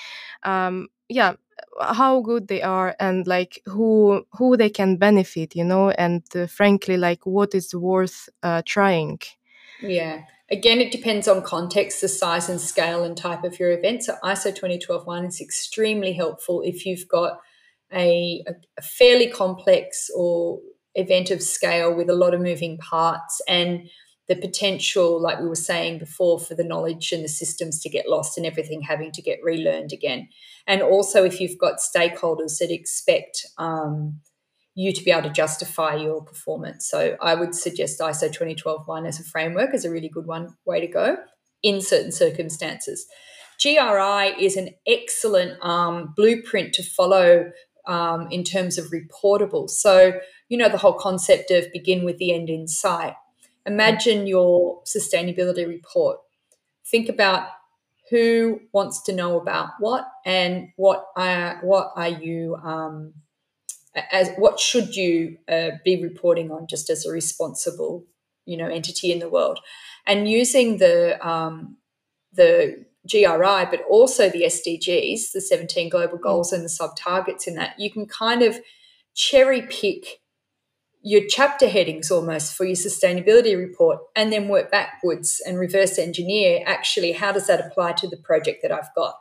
um, 0.43 0.89
yeah, 1.09 1.35
how 1.81 2.21
good 2.21 2.49
they 2.49 2.63
are 2.63 2.95
and 3.01 3.27
like 3.27 3.61
who 3.67 4.27
who 4.33 4.57
they 4.57 4.71
can 4.71 4.97
benefit, 4.97 5.55
you 5.55 5.65
know, 5.65 5.91
and 5.91 6.23
uh, 6.35 6.47
frankly, 6.47 6.97
like 6.97 7.25
what 7.25 7.55
is 7.55 7.75
worth 7.75 8.29
uh, 8.43 8.63
trying. 8.65 9.21
Yeah. 9.81 10.23
Again, 10.49 10.81
it 10.81 10.93
depends 10.93 11.27
on 11.27 11.43
context, 11.43 12.01
the 12.01 12.09
size 12.09 12.49
and 12.49 12.61
scale 12.61 13.03
and 13.03 13.17
type 13.17 13.43
of 13.43 13.59
your 13.59 13.73
event. 13.73 14.05
So 14.05 14.15
ISO 14.23 14.55
20121 14.55 15.25
is 15.25 15.41
extremely 15.41 16.13
helpful 16.13 16.63
if 16.63 16.87
you've 16.87 17.09
got 17.09 17.41
a, 17.93 18.45
a 18.79 18.83
fairly 18.83 19.29
complex 19.29 20.09
or 20.15 20.61
event 20.97 21.31
of 21.31 21.43
scale 21.43 21.95
with 21.95 22.11
a 22.11 22.15
lot 22.15 22.35
of 22.35 22.41
moving 22.41 22.79
parts 22.79 23.41
and 23.47 23.89
the 24.29 24.35
potential, 24.35 25.23
like 25.23 25.41
we 25.41 25.49
were 25.49 25.55
saying 25.55 25.99
before, 25.99 26.41
for 26.41 26.55
the 26.55 26.65
knowledge 26.65 27.13
and 27.13 27.23
the 27.23 27.29
systems 27.29 27.81
to 27.81 27.89
get 27.89 28.09
lost 28.09 28.37
and 28.37 28.45
everything 28.45 28.83
having 28.83 29.13
to 29.13 29.23
get 29.23 29.39
relearned 29.43 29.93
again. 29.93 30.29
And 30.67 30.83
also, 30.83 31.23
if 31.23 31.41
you've 31.41 31.59
got 31.59 31.79
stakeholders 31.79 32.59
that 32.59 32.73
expect 32.73 33.47
um, 33.57 34.21
you 34.75 34.93
to 34.93 35.05
be 35.05 35.11
able 35.13 35.23
to 35.23 35.31
justify 35.31 35.95
your 35.95 36.23
performance. 36.23 36.89
So 36.89 37.17
I 37.21 37.35
would 37.35 37.55
suggest 37.55 38.01
ISO 38.01 38.33
20121 38.33 39.07
as 39.07 39.21
a 39.21 39.25
framework 39.25 39.75
is 39.75 39.85
a 39.85 39.91
really 39.91 40.09
good 40.09 40.27
one 40.27 40.57
way 40.67 40.81
to 40.81 40.87
go 40.87 41.17
in 41.63 41.81
certain 41.81 42.13
circumstances. 42.13 43.07
GRI 43.61 44.35
is 44.39 44.57
an 44.57 44.71
excellent 44.87 45.59
um, 45.65 46.13
blueprint 46.15 46.75
to 46.75 46.83
follow 46.83 47.51
um, 47.87 48.29
in 48.31 48.45
terms 48.45 48.79
of 48.79 48.91
reportable. 48.91 49.69
So 49.69 50.21
you 50.49 50.59
know, 50.59 50.69
the 50.69 50.79
whole 50.79 50.95
concept 50.95 51.51
of 51.51 51.73
begin 51.73 52.05
with 52.05 52.19
the 52.19 52.33
end 52.33 52.49
in 52.49 52.69
sight. 52.69 53.15
Imagine 53.65 54.27
your 54.27 54.83
sustainability 54.85 55.67
report. 55.67 56.19
Think 56.87 57.09
about 57.09 57.49
who 58.11 58.61
wants 58.73 59.03
to 59.03 59.13
know 59.13 59.41
about 59.41 59.71
what 59.81 60.09
and 60.25 60.69
what 60.77 61.07
are, 61.17 61.59
what 61.63 61.91
are 61.97 62.09
you 62.09 62.55
um, 62.57 63.15
as 64.13 64.31
what 64.37 64.61
should 64.61 64.95
you 64.95 65.39
uh, 65.49 65.71
be 65.85 66.03
reporting 66.03 66.51
on 66.51 66.67
just 66.67 66.91
as 66.91 67.07
a 67.07 67.11
responsible 67.11 68.05
you 68.45 68.57
know 68.57 68.69
entity 68.69 69.11
in 69.11 69.19
the 69.19 69.29
world 69.29 69.59
and 70.07 70.29
using 70.31 70.79
the 70.79 71.27
um, 71.27 71.77
the 72.33 72.86
GRI, 73.07 73.67
but 73.71 73.83
also 73.89 74.29
the 74.29 74.43
SDGs, 74.43 75.33
the 75.33 75.41
17 75.41 75.89
global 75.89 76.19
mm. 76.19 76.23
goals 76.23 76.53
and 76.53 76.65
the 76.65 76.69
sub 76.69 76.97
targets 76.97 77.47
in 77.47 77.55
that, 77.55 77.79
you 77.79 77.91
can 77.91 78.07
kind 78.07 78.43
of 78.43 78.59
cherry 79.15 79.63
pick 79.63 80.21
your 81.03 81.23
chapter 81.29 81.69
headings 81.69 82.11
almost 82.11 82.55
for 82.55 82.65
your 82.65 82.75
sustainability 82.75 83.57
report 83.57 84.01
and 84.17 84.33
then 84.33 84.49
work 84.49 84.73
backwards 84.73 85.41
and 85.47 85.57
reverse 85.57 85.99
engineer 85.99 86.65
actually 86.67 87.13
how 87.13 87.31
does 87.31 87.47
that 87.47 87.65
apply 87.65 87.93
to 87.93 88.09
the 88.09 88.17
project 88.17 88.59
that 88.63 88.73
I've 88.73 88.93
got. 88.97 89.15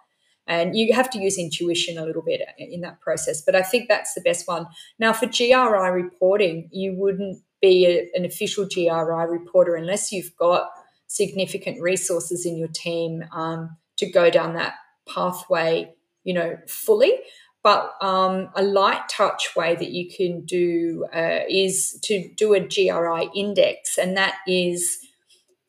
And 0.47 0.75
you 0.75 0.93
have 0.95 1.11
to 1.11 1.19
use 1.19 1.37
intuition 1.37 1.97
a 1.97 2.05
little 2.05 2.23
bit 2.23 2.41
in 2.57 2.81
that 2.81 3.01
process, 3.01 3.41
but 3.41 3.55
I 3.55 3.61
think 3.61 3.87
that's 3.87 4.13
the 4.15 4.21
best 4.21 4.47
one. 4.47 4.65
Now, 4.97 5.13
for 5.13 5.27
GRI 5.27 5.91
reporting, 5.91 6.69
you 6.71 6.95
wouldn't 6.95 7.37
be 7.61 7.85
a, 7.85 8.09
an 8.17 8.25
official 8.25 8.65
GRI 8.65 9.25
reporter 9.27 9.75
unless 9.75 10.11
you've 10.11 10.35
got 10.37 10.69
significant 11.07 11.81
resources 11.81 12.45
in 12.45 12.57
your 12.57 12.67
team 12.67 13.23
um, 13.31 13.77
to 13.97 14.09
go 14.09 14.29
down 14.29 14.53
that 14.53 14.75
pathway, 15.07 15.93
you 16.23 16.33
know, 16.33 16.57
fully. 16.67 17.13
But 17.63 17.93
um, 17.99 18.49
a 18.55 18.61
light 18.61 19.09
touch 19.09 19.55
way 19.55 19.75
that 19.75 19.89
you 19.89 20.07
can 20.07 20.45
do 20.45 21.07
uh, 21.11 21.39
is 21.49 21.99
to 22.03 22.29
do 22.35 22.53
a 22.53 22.59
GRI 22.59 23.29
index, 23.35 23.97
and 23.97 24.15
that 24.17 24.35
is 24.47 24.99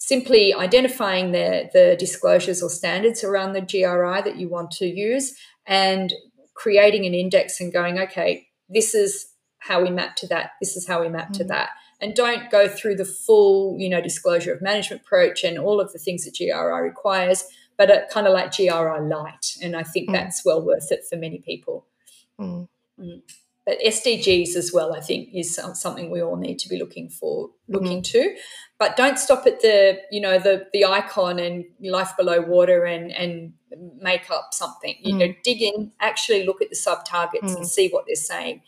simply 0.07 0.55
identifying 0.55 1.33
the, 1.33 1.69
the 1.73 1.97
disclosures 1.99 2.63
or 2.63 2.71
standards 2.71 3.25
around 3.25 3.55
the 3.55 3.61
GRI 3.61 4.23
that 4.23 4.37
you 4.37 4.49
want 4.49 4.71
to 4.73 4.87
use 4.87 5.35
and 5.67 6.13
creating 6.55 7.07
an 7.07 7.15
index 7.15 7.61
and 7.61 7.73
going, 7.73 7.99
okay, 7.99 8.47
this 8.69 8.95
is 8.95 9.27
how 9.59 9.83
we 9.83 9.91
map 9.91 10.15
to 10.17 10.27
that, 10.29 10.51
this 10.61 10.77
is 10.77 10.87
how 10.87 11.01
we 11.01 11.09
map 11.09 11.25
mm-hmm. 11.25 11.33
to 11.33 11.45
mm. 11.45 11.49
that. 11.49 11.71
And 12.01 12.15
don't 12.15 12.51
go 12.51 12.69
through 12.69 12.97
the 12.97 13.07
full, 13.07 13.77
you 13.79 13.89
know, 13.89 14.03
disclosure 14.03 14.53
of 14.53 14.61
management 14.61 15.03
approach 15.03 15.45
and 15.45 15.59
all 15.59 15.81
of 15.81 15.93
the 15.93 15.99
things 15.99 16.25
that 16.25 16.37
GRI 16.37 16.83
requires 16.83 17.45
but 17.77 17.91
a, 17.91 18.07
kind 18.11 18.27
of 18.27 18.33
like 18.33 18.55
GRI 18.55 18.69
light. 18.69 19.57
And 19.63 19.77
I 19.77 19.83
think 19.83 20.09
mm. 20.09 20.13
that's 20.13 20.45
well 20.45 20.63
worth 20.63 20.91
it 20.91 21.05
for 21.09 21.17
many 21.17 21.39
people. 21.39 21.87
Mm. 22.41 22.69
Mm. 23.01 23.23
but 23.67 23.79
SDGs 23.81 24.57
as 24.57 24.73
well, 24.73 24.95
I 24.95 25.01
think, 25.01 25.31
is 25.35 25.55
something 25.55 26.11
we 26.11 26.23
all 26.23 26.37
need 26.37 26.59
to 26.61 26.69
be 26.69 26.79
looking 26.79 27.11
for, 27.11 27.51
looking 27.69 28.03
mm-hmm. 28.03 28.31
to. 28.31 28.37
But 28.79 28.97
don't 28.97 29.19
stop 29.19 29.47
at 29.47 29.61
the, 29.61 30.01
you 30.11 30.21
know, 30.21 30.39
the 30.39 30.67
the 30.73 30.85
icon 30.85 31.39
and 31.39 31.65
life 31.81 32.17
below 32.17 32.41
water 32.41 32.85
and 32.85 33.11
and 33.11 33.53
make 34.01 34.31
up 34.31 34.49
something. 34.53 34.97
You 35.01 35.15
mm-hmm. 35.15 35.19
know, 35.19 35.35
dig 35.45 35.63
in, 35.63 35.93
actually 36.01 36.45
look 36.45 36.63
at 36.63 36.71
the 36.71 36.77
sub 36.77 37.05
targets 37.05 37.55
and 37.55 37.67
see 37.67 37.89
what 37.89 38.05
they're 38.07 38.17
saying, 38.17 38.63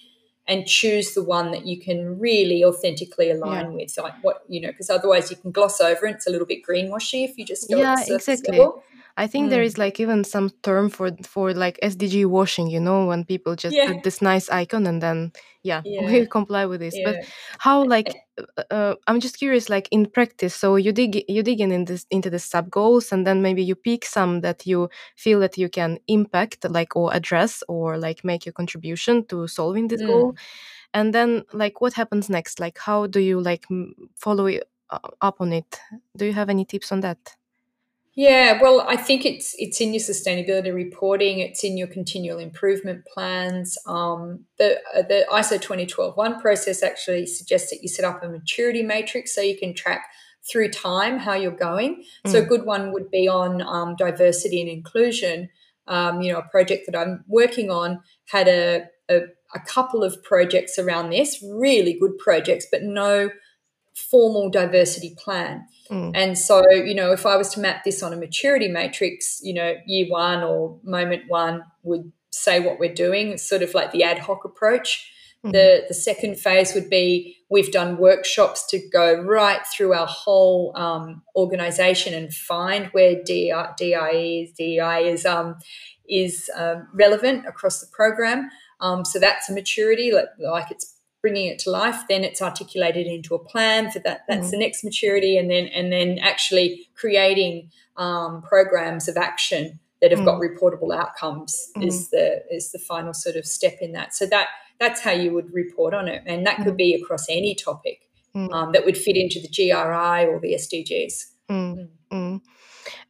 and 0.48 0.66
choose 0.66 1.12
the 1.12 1.22
one 1.22 1.52
that 1.52 1.66
you 1.66 1.78
can 1.78 2.18
really 2.18 2.64
authentically 2.64 3.30
align 3.30 3.66
yeah. 3.66 3.76
with. 3.76 3.98
Like 3.98 4.14
what 4.22 4.42
you 4.48 4.60
know, 4.60 4.68
because 4.68 4.90
otherwise 4.90 5.30
you 5.30 5.36
can 5.36 5.52
gloss 5.52 5.80
over 5.80 6.06
it. 6.06 6.16
It's 6.16 6.26
a 6.26 6.30
little 6.30 6.46
bit 6.46 6.64
greenwashy 6.66 7.24
if 7.24 7.36
you 7.38 7.44
just 7.44 7.68
go 7.70 7.76
yeah, 7.76 7.96
exactly. 8.06 8.58
Level. 8.58 8.82
I 9.18 9.26
think 9.26 9.48
mm. 9.48 9.50
there 9.50 9.62
is 9.62 9.76
like 9.76 9.98
even 10.00 10.24
some 10.24 10.50
term 10.62 10.88
for 10.88 11.10
for 11.22 11.52
like 11.52 11.78
SDG 11.82 12.24
washing, 12.26 12.68
you 12.68 12.80
know, 12.80 13.06
when 13.06 13.24
people 13.24 13.56
just 13.56 13.76
yeah. 13.76 13.92
put 13.92 14.04
this 14.04 14.22
nice 14.22 14.48
icon 14.48 14.86
and 14.86 15.02
then 15.02 15.32
yeah, 15.62 15.82
yeah. 15.84 16.06
we 16.06 16.26
comply 16.26 16.66
with 16.66 16.80
this. 16.80 16.96
But 17.04 17.16
how 17.58 17.84
like 17.84 18.14
uh, 18.56 18.62
uh, 18.70 18.94
I'm 19.06 19.20
just 19.20 19.38
curious, 19.38 19.68
like 19.68 19.88
in 19.90 20.06
practice. 20.06 20.54
So 20.54 20.76
you 20.76 20.92
dig 20.92 21.24
you 21.28 21.42
dig 21.42 21.60
in, 21.60 21.72
in 21.72 21.84
this 21.84 22.06
into 22.10 22.30
the 22.30 22.38
sub 22.38 22.70
goals, 22.70 23.12
and 23.12 23.26
then 23.26 23.42
maybe 23.42 23.62
you 23.62 23.74
pick 23.74 24.04
some 24.04 24.40
that 24.40 24.66
you 24.66 24.88
feel 25.16 25.40
that 25.40 25.58
you 25.58 25.68
can 25.68 25.98
impact, 26.08 26.64
like 26.68 26.96
or 26.96 27.14
address, 27.14 27.62
or 27.68 27.98
like 27.98 28.24
make 28.24 28.46
your 28.46 28.52
contribution 28.52 29.24
to 29.26 29.46
solving 29.46 29.88
this 29.88 30.02
mm. 30.02 30.06
goal. 30.06 30.36
And 30.94 31.14
then 31.14 31.44
like 31.52 31.80
what 31.80 31.92
happens 31.92 32.30
next? 32.30 32.60
Like 32.60 32.78
how 32.78 33.06
do 33.06 33.20
you 33.20 33.40
like 33.40 33.66
follow 34.16 34.48
uh, 34.48 34.98
up 35.20 35.40
on 35.40 35.52
it? 35.52 35.78
Do 36.16 36.24
you 36.24 36.32
have 36.32 36.50
any 36.50 36.64
tips 36.64 36.92
on 36.92 37.00
that? 37.00 37.36
Yeah, 38.18 38.60
well, 38.60 38.80
I 38.80 38.96
think 38.96 39.24
it's 39.24 39.54
it's 39.58 39.80
in 39.80 39.94
your 39.94 40.00
sustainability 40.00 40.74
reporting. 40.74 41.38
It's 41.38 41.62
in 41.62 41.78
your 41.78 41.86
continual 41.86 42.40
improvement 42.40 43.04
plans. 43.06 43.78
Um, 43.86 44.44
the 44.58 44.80
uh, 44.92 45.02
the 45.02 45.24
ISO 45.30 45.60
20121 45.60 46.40
process 46.40 46.82
actually 46.82 47.26
suggests 47.26 47.70
that 47.70 47.78
you 47.80 47.88
set 47.88 48.04
up 48.04 48.24
a 48.24 48.28
maturity 48.28 48.82
matrix 48.82 49.36
so 49.36 49.40
you 49.40 49.56
can 49.56 49.72
track 49.72 50.02
through 50.50 50.70
time 50.72 51.18
how 51.20 51.34
you're 51.34 51.52
going. 51.52 52.02
Mm. 52.26 52.32
So 52.32 52.38
a 52.40 52.44
good 52.44 52.66
one 52.66 52.92
would 52.92 53.08
be 53.08 53.28
on 53.28 53.62
um, 53.62 53.94
diversity 53.94 54.60
and 54.62 54.68
inclusion. 54.68 55.48
Um, 55.86 56.20
you 56.20 56.32
know, 56.32 56.40
a 56.40 56.48
project 56.50 56.86
that 56.90 56.98
I'm 56.98 57.24
working 57.28 57.70
on 57.70 58.00
had 58.26 58.48
a, 58.48 58.86
a 59.08 59.20
a 59.54 59.60
couple 59.60 60.02
of 60.02 60.20
projects 60.24 60.76
around 60.76 61.10
this, 61.10 61.40
really 61.54 61.96
good 61.96 62.18
projects, 62.18 62.66
but 62.68 62.82
no 62.82 63.30
formal 64.10 64.50
diversity 64.50 65.14
plan. 65.16 65.66
Mm. 65.90 66.12
And 66.14 66.38
so, 66.38 66.68
you 66.70 66.94
know, 66.94 67.12
if 67.12 67.26
I 67.26 67.36
was 67.36 67.50
to 67.50 67.60
map 67.60 67.84
this 67.84 68.02
on 68.02 68.12
a 68.12 68.16
maturity 68.16 68.68
matrix, 68.68 69.40
you 69.42 69.54
know, 69.54 69.74
year 69.86 70.06
one 70.08 70.42
or 70.42 70.78
moment 70.82 71.24
one 71.28 71.64
would 71.82 72.12
say 72.30 72.60
what 72.60 72.78
we're 72.78 72.94
doing. 72.94 73.28
It's 73.28 73.48
sort 73.48 73.62
of 73.62 73.74
like 73.74 73.92
the 73.92 74.02
ad 74.02 74.18
hoc 74.18 74.44
approach. 74.44 75.12
Mm. 75.44 75.52
The 75.52 75.84
the 75.88 75.94
second 75.94 76.38
phase 76.38 76.74
would 76.74 76.90
be 76.90 77.36
we've 77.48 77.70
done 77.70 77.96
workshops 77.96 78.66
to 78.70 78.80
go 78.92 79.20
right 79.22 79.60
through 79.66 79.94
our 79.94 80.06
whole 80.06 80.72
um, 80.76 81.22
organization 81.36 82.12
and 82.12 82.34
find 82.34 82.86
where 82.88 83.22
DI, 83.24 83.68
DI 83.78 84.10
is 84.10 84.52
DI 84.52 84.98
is 85.00 85.24
um, 85.24 85.56
is 86.08 86.50
um, 86.56 86.88
relevant 86.92 87.46
across 87.46 87.80
the 87.80 87.86
program. 87.92 88.50
Um, 88.80 89.04
so 89.04 89.18
that's 89.18 89.48
a 89.48 89.52
maturity, 89.52 90.12
like, 90.12 90.28
like 90.38 90.70
it's 90.70 90.97
bringing 91.28 91.48
it 91.48 91.58
to 91.58 91.70
life 91.70 92.02
then 92.08 92.24
it's 92.24 92.40
articulated 92.40 93.06
into 93.06 93.34
a 93.34 93.38
plan 93.38 93.90
for 93.90 93.98
that 94.00 94.22
that's 94.28 94.48
mm. 94.48 94.50
the 94.52 94.58
next 94.58 94.82
maturity 94.82 95.36
and 95.36 95.50
then 95.50 95.66
and 95.66 95.92
then 95.92 96.18
actually 96.18 96.88
creating 96.94 97.70
um, 97.96 98.42
programs 98.42 99.08
of 99.08 99.16
action 99.16 99.78
that 100.00 100.10
have 100.10 100.20
mm. 100.20 100.24
got 100.24 100.40
reportable 100.40 100.96
outcomes 100.96 101.70
mm. 101.76 101.86
is 101.86 102.10
the 102.10 102.42
is 102.50 102.72
the 102.72 102.78
final 102.78 103.12
sort 103.12 103.36
of 103.36 103.44
step 103.44 103.76
in 103.80 103.92
that 103.92 104.14
so 104.14 104.26
that 104.26 104.48
that's 104.80 105.00
how 105.00 105.10
you 105.10 105.32
would 105.32 105.52
report 105.52 105.92
on 105.92 106.08
it 106.08 106.22
and 106.26 106.46
that 106.46 106.56
could 106.58 106.74
mm. 106.74 106.78
be 106.78 106.94
across 106.94 107.26
any 107.28 107.54
topic 107.54 108.08
mm. 108.34 108.50
um, 108.52 108.72
that 108.72 108.84
would 108.84 108.96
fit 108.96 109.16
into 109.16 109.40
the 109.40 109.48
gri 109.48 109.72
or 110.24 110.40
the 110.40 110.54
sdgs 110.54 111.26
mm. 111.50 111.88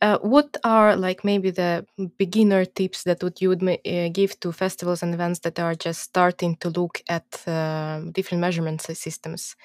Uh, 0.01 0.19
what 0.19 0.57
are 0.63 0.95
like 0.95 1.25
maybe 1.25 1.51
the 1.51 1.85
beginner 2.19 2.65
tips 2.65 3.03
that 3.03 3.21
would 3.23 3.41
you 3.41 3.49
would 3.49 3.63
uh, 3.63 4.09
give 4.13 4.39
to 4.39 4.53
festivals 4.53 5.03
and 5.03 5.13
events 5.13 5.41
that 5.41 5.59
are 5.59 5.75
just 5.75 6.01
starting 6.01 6.55
to 6.57 6.71
look 6.71 7.03
at 7.09 7.27
uh, 7.49 8.01
different 8.13 8.41
measurement 8.41 8.81
systems? 8.81 9.57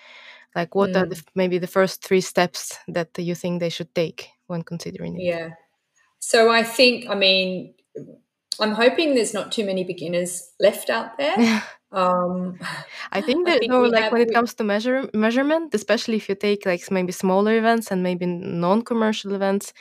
Like, 0.55 0.75
what 0.75 0.91
mm. 0.91 1.01
are 1.01 1.05
the, 1.05 1.15
mm. 1.15 1.23
maybe 1.35 1.59
the 1.59 1.67
first 1.67 2.03
three 2.03 2.21
steps 2.21 2.77
that 2.87 3.09
you 3.17 3.35
think 3.35 3.59
they 3.59 3.69
should 3.69 3.93
take 3.93 4.29
when 4.47 4.63
considering 4.63 5.19
it? 5.19 5.23
Yeah. 5.23 5.49
So 6.19 6.51
I 6.51 6.63
think, 6.63 7.09
I 7.09 7.15
mean, 7.15 7.73
I'm 8.59 8.73
hoping 8.73 9.15
there's 9.15 9.33
not 9.33 9.51
too 9.51 9.65
many 9.65 9.83
beginners 9.83 10.51
left 10.59 10.89
out 10.89 11.17
there. 11.17 11.63
Um, 11.93 12.57
I 13.11 13.21
think 13.21 13.45
that 13.45 13.57
I 13.57 13.59
think 13.59 13.71
no, 13.71 13.83
like 13.83 14.05
have, 14.05 14.11
when 14.11 14.21
it 14.21 14.33
comes 14.33 14.55
to 14.55 14.63
measure 14.63 15.07
measurement, 15.13 15.75
especially 15.75 16.15
if 16.15 16.27
you 16.27 16.33
take 16.33 16.65
like 16.65 16.89
maybe 16.89 17.11
smaller 17.11 17.55
events 17.55 17.91
and 17.91 18.01
maybe 18.01 18.25
non-commercial 18.25 19.35
events, 19.35 19.73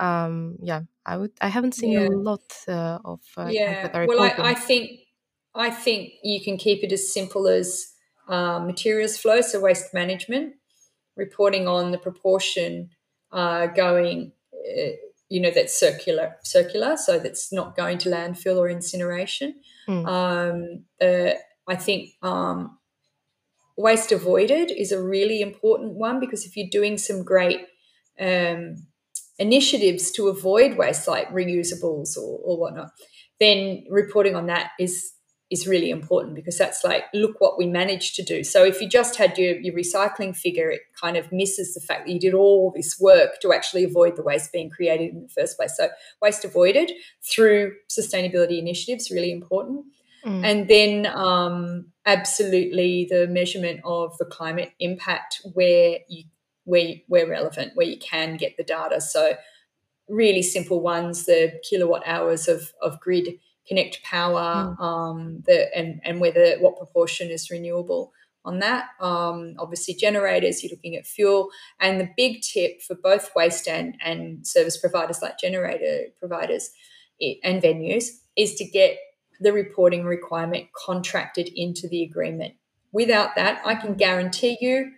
um, 0.00 0.56
yeah, 0.62 0.80
I 1.04 1.16
would. 1.18 1.32
I 1.40 1.48
haven't 1.48 1.74
seen 1.74 1.92
yeah. 1.92 2.08
a 2.08 2.10
lot 2.10 2.42
uh, 2.66 2.98
of 3.04 3.20
uh, 3.36 3.48
yeah. 3.50 4.06
well, 4.06 4.22
I, 4.22 4.34
I, 4.38 4.54
think 4.54 5.00
I 5.54 5.70
think 5.70 6.14
you 6.22 6.42
can 6.42 6.56
keep 6.56 6.82
it 6.82 6.90
as 6.90 7.12
simple 7.12 7.46
as 7.46 7.92
uh, 8.28 8.60
materials 8.60 9.18
flow, 9.18 9.42
so 9.42 9.60
waste 9.60 9.92
management, 9.92 10.54
reporting 11.16 11.68
on 11.68 11.90
the 11.90 11.98
proportion 11.98 12.90
uh, 13.30 13.66
going. 13.66 14.32
Uh, 14.54 14.92
you 15.28 15.40
know 15.40 15.52
that's 15.52 15.78
circular, 15.78 16.36
circular, 16.42 16.96
so 16.96 17.20
that's 17.20 17.52
not 17.52 17.76
going 17.76 17.98
to 17.98 18.10
landfill 18.10 18.56
or 18.56 18.68
incineration. 18.68 19.54
Mm. 19.88 20.06
Um, 20.08 20.84
uh, 21.00 21.34
I 21.68 21.76
think 21.76 22.10
um, 22.20 22.78
waste 23.76 24.10
avoided 24.10 24.72
is 24.72 24.90
a 24.90 25.00
really 25.00 25.40
important 25.40 25.92
one 25.92 26.18
because 26.18 26.44
if 26.46 26.56
you're 26.56 26.68
doing 26.68 26.98
some 26.98 27.22
great 27.22 27.60
um, 28.18 28.86
initiatives 29.40 30.10
to 30.12 30.28
avoid 30.28 30.76
waste 30.76 31.08
like 31.08 31.28
reusables 31.30 32.16
or, 32.16 32.38
or 32.44 32.58
whatnot, 32.58 32.90
then 33.40 33.84
reporting 33.88 34.36
on 34.36 34.46
that 34.46 34.70
is 34.78 35.14
is 35.50 35.66
really 35.66 35.90
important 35.90 36.36
because 36.36 36.56
that's 36.56 36.84
like 36.84 37.02
look 37.12 37.40
what 37.40 37.58
we 37.58 37.66
managed 37.66 38.14
to 38.14 38.22
do. 38.22 38.44
So 38.44 38.64
if 38.64 38.80
you 38.80 38.88
just 38.88 39.16
had 39.16 39.36
your, 39.36 39.58
your 39.58 39.74
recycling 39.74 40.36
figure 40.36 40.70
it 40.70 40.82
kind 40.94 41.16
of 41.16 41.32
misses 41.32 41.74
the 41.74 41.80
fact 41.80 42.06
that 42.06 42.12
you 42.12 42.20
did 42.20 42.34
all 42.34 42.72
this 42.76 43.00
work 43.00 43.40
to 43.40 43.52
actually 43.52 43.82
avoid 43.82 44.14
the 44.14 44.22
waste 44.22 44.52
being 44.52 44.70
created 44.70 45.10
in 45.10 45.22
the 45.22 45.28
first 45.28 45.56
place. 45.56 45.76
So 45.76 45.88
waste 46.22 46.44
avoided 46.44 46.92
through 47.22 47.72
sustainability 47.88 48.60
initiatives 48.60 49.10
really 49.10 49.32
important. 49.32 49.86
Mm. 50.24 50.44
and 50.44 50.68
then 50.68 51.06
um, 51.06 51.86
absolutely 52.04 53.06
the 53.08 53.26
measurement 53.26 53.80
of 53.86 54.18
the 54.18 54.26
climate 54.26 54.70
impact 54.78 55.40
where 55.54 55.96
you 56.08 56.24
where, 56.70 56.94
where 57.08 57.28
relevant, 57.28 57.72
where 57.74 57.86
you 57.86 57.98
can 57.98 58.36
get 58.36 58.56
the 58.56 58.64
data. 58.64 59.00
So 59.00 59.34
really 60.08 60.42
simple 60.42 60.80
ones, 60.80 61.26
the 61.26 61.60
kilowatt 61.68 62.02
hours 62.06 62.48
of, 62.48 62.72
of 62.80 63.00
grid 63.00 63.28
connect 63.66 64.02
power, 64.02 64.76
mm. 64.78 64.80
um, 64.80 65.42
the, 65.46 65.76
and, 65.76 66.00
and 66.04 66.20
whether 66.20 66.56
what 66.58 66.78
proportion 66.78 67.30
is 67.30 67.50
renewable 67.50 68.12
on 68.44 68.58
that. 68.60 68.86
Um, 69.00 69.54
obviously, 69.58 69.94
generators, 69.94 70.62
you're 70.62 70.70
looking 70.70 70.96
at 70.96 71.06
fuel. 71.06 71.50
And 71.78 72.00
the 72.00 72.08
big 72.16 72.42
tip 72.42 72.82
for 72.82 72.94
both 72.94 73.30
waste 73.36 73.68
and, 73.68 73.96
and 74.02 74.46
service 74.46 74.78
providers 74.78 75.20
like 75.22 75.38
generator 75.38 76.06
providers 76.18 76.70
and 77.44 77.62
venues 77.62 78.06
is 78.36 78.54
to 78.54 78.64
get 78.64 78.96
the 79.40 79.52
reporting 79.52 80.04
requirement 80.04 80.66
contracted 80.74 81.50
into 81.54 81.88
the 81.88 82.02
agreement. 82.02 82.54
Without 82.92 83.36
that, 83.36 83.60
I 83.64 83.74
can 83.74 83.94
guarantee 83.94 84.56
you 84.60 84.92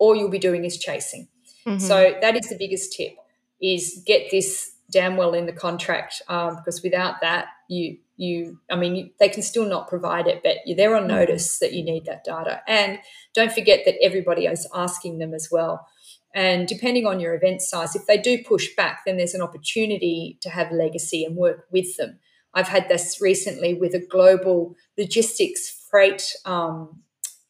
all 0.00 0.16
you'll 0.16 0.30
be 0.30 0.40
doing 0.40 0.64
is 0.64 0.76
chasing. 0.78 1.28
Mm-hmm. 1.64 1.78
So 1.78 2.16
that 2.20 2.36
is 2.36 2.48
the 2.48 2.56
biggest 2.58 2.92
tip: 2.96 3.14
is 3.62 4.02
get 4.04 4.30
this 4.32 4.72
damn 4.90 5.16
well 5.16 5.34
in 5.34 5.46
the 5.46 5.52
contract 5.52 6.20
um, 6.26 6.56
because 6.56 6.82
without 6.82 7.20
that, 7.20 7.46
you 7.68 7.98
you 8.16 8.58
I 8.70 8.76
mean 8.76 8.96
you, 8.96 9.10
they 9.20 9.28
can 9.28 9.42
still 9.42 9.66
not 9.66 9.88
provide 9.88 10.26
it, 10.26 10.42
but 10.42 10.56
you're 10.66 10.76
there 10.76 10.96
on 10.96 11.02
mm-hmm. 11.02 11.16
notice 11.16 11.58
that 11.60 11.72
you 11.72 11.84
need 11.84 12.06
that 12.06 12.24
data. 12.24 12.62
And 12.66 12.98
don't 13.34 13.52
forget 13.52 13.82
that 13.84 14.02
everybody 14.02 14.46
is 14.46 14.66
asking 14.74 15.18
them 15.18 15.32
as 15.34 15.48
well. 15.52 15.86
And 16.34 16.68
depending 16.68 17.06
on 17.06 17.18
your 17.18 17.34
event 17.34 17.60
size, 17.60 17.96
if 17.96 18.06
they 18.06 18.16
do 18.16 18.42
push 18.44 18.68
back, 18.76 19.00
then 19.04 19.16
there's 19.16 19.34
an 19.34 19.42
opportunity 19.42 20.38
to 20.42 20.50
have 20.50 20.70
legacy 20.70 21.24
and 21.24 21.36
work 21.36 21.66
with 21.72 21.96
them. 21.96 22.20
I've 22.54 22.68
had 22.68 22.88
this 22.88 23.20
recently 23.20 23.74
with 23.74 23.94
a 23.94 24.06
global 24.06 24.76
logistics 24.96 25.86
freight 25.90 26.34
um, 26.44 27.02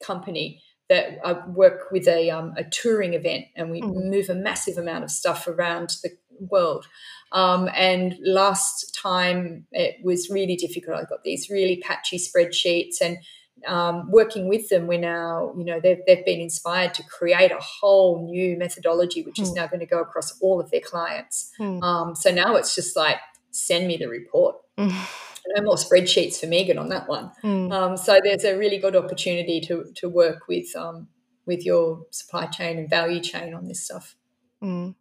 company 0.03 0.63
that 0.91 1.21
I 1.25 1.33
work 1.49 1.91
with 1.93 2.07
a, 2.09 2.31
um, 2.31 2.53
a 2.57 2.65
touring 2.65 3.15
event 3.15 3.47
and 3.57 3.71
we 3.71 3.81
mm. 3.81 4.11
move 4.11 4.29
a 4.29 4.35
massive 4.35 4.77
amount 4.77 5.05
of 5.05 5.11
stuff 5.11 5.47
around 5.47 5.95
the 6.03 6.11
world. 6.41 6.87
Um, 7.33 7.71
and 7.77 8.19
last 8.21 8.93
time 9.01 9.67
it 9.71 10.05
was 10.05 10.29
really 10.29 10.57
difficult. 10.57 10.99
I 10.99 11.05
got 11.05 11.23
these 11.23 11.49
really 11.49 11.77
patchy 11.77 12.19
spreadsheets 12.19 13.01
and 13.01 13.19
um, 13.67 14.11
working 14.11 14.49
with 14.49 14.69
them, 14.69 14.87
we're 14.87 14.99
now, 14.99 15.55
you 15.57 15.65
know, 15.65 15.81
they've, 15.81 16.01
they've 16.07 16.25
been 16.25 16.41
inspired 16.41 16.95
to 16.95 17.05
create 17.05 17.53
a 17.53 17.61
whole 17.61 18.25
new 18.25 18.57
methodology, 18.57 19.23
which 19.23 19.37
mm. 19.37 19.43
is 19.43 19.53
now 19.53 19.67
going 19.67 19.81
to 19.81 19.87
go 19.87 20.01
across 20.01 20.39
all 20.41 20.61
of 20.61 20.71
their 20.71 20.81
clients. 20.81 21.53
Mm. 21.61 21.83
Um, 21.83 22.15
so 22.17 22.33
now 22.33 22.57
it's 22.57 22.75
just 22.75 22.97
like, 22.97 23.19
send 23.53 23.87
me 23.87 23.97
the 23.97 24.07
report. 24.07 24.57
no 25.57 25.63
more 25.63 25.77
spreadsheets 25.77 26.39
for 26.39 26.47
Meegan 26.47 26.79
on 26.79 26.89
that 26.89 27.09
one. 27.09 27.31
Mm. 27.43 27.73
Um, 27.73 27.97
so 27.97 28.19
there's 28.23 28.45
a 28.45 28.57
really 28.57 28.79
good 28.79 28.97
opportunity 28.97 29.61
to 29.63 29.93
to 29.97 30.09
work 30.09 30.49
with 30.49 30.75
um, 30.77 31.09
with 31.47 31.65
your 31.65 32.07
supply 32.11 32.47
chain 32.47 32.79
and 32.79 32.89
value 32.89 33.21
chain 33.21 33.55
on 33.55 33.67
this 33.67 33.85
stuff. 33.85 34.17
Mm. 34.63 34.95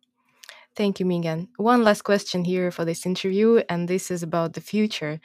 Thank 0.75 0.99
you, 0.99 1.05
Meegan. 1.05 1.49
One 1.57 1.83
last 1.83 2.03
question 2.03 2.45
here 2.45 2.71
for 2.71 2.85
this 2.85 3.05
interview, 3.05 3.61
and 3.69 3.87
this 3.87 4.09
is 4.09 4.23
about 4.23 4.53
the 4.53 4.61
future. 4.61 5.19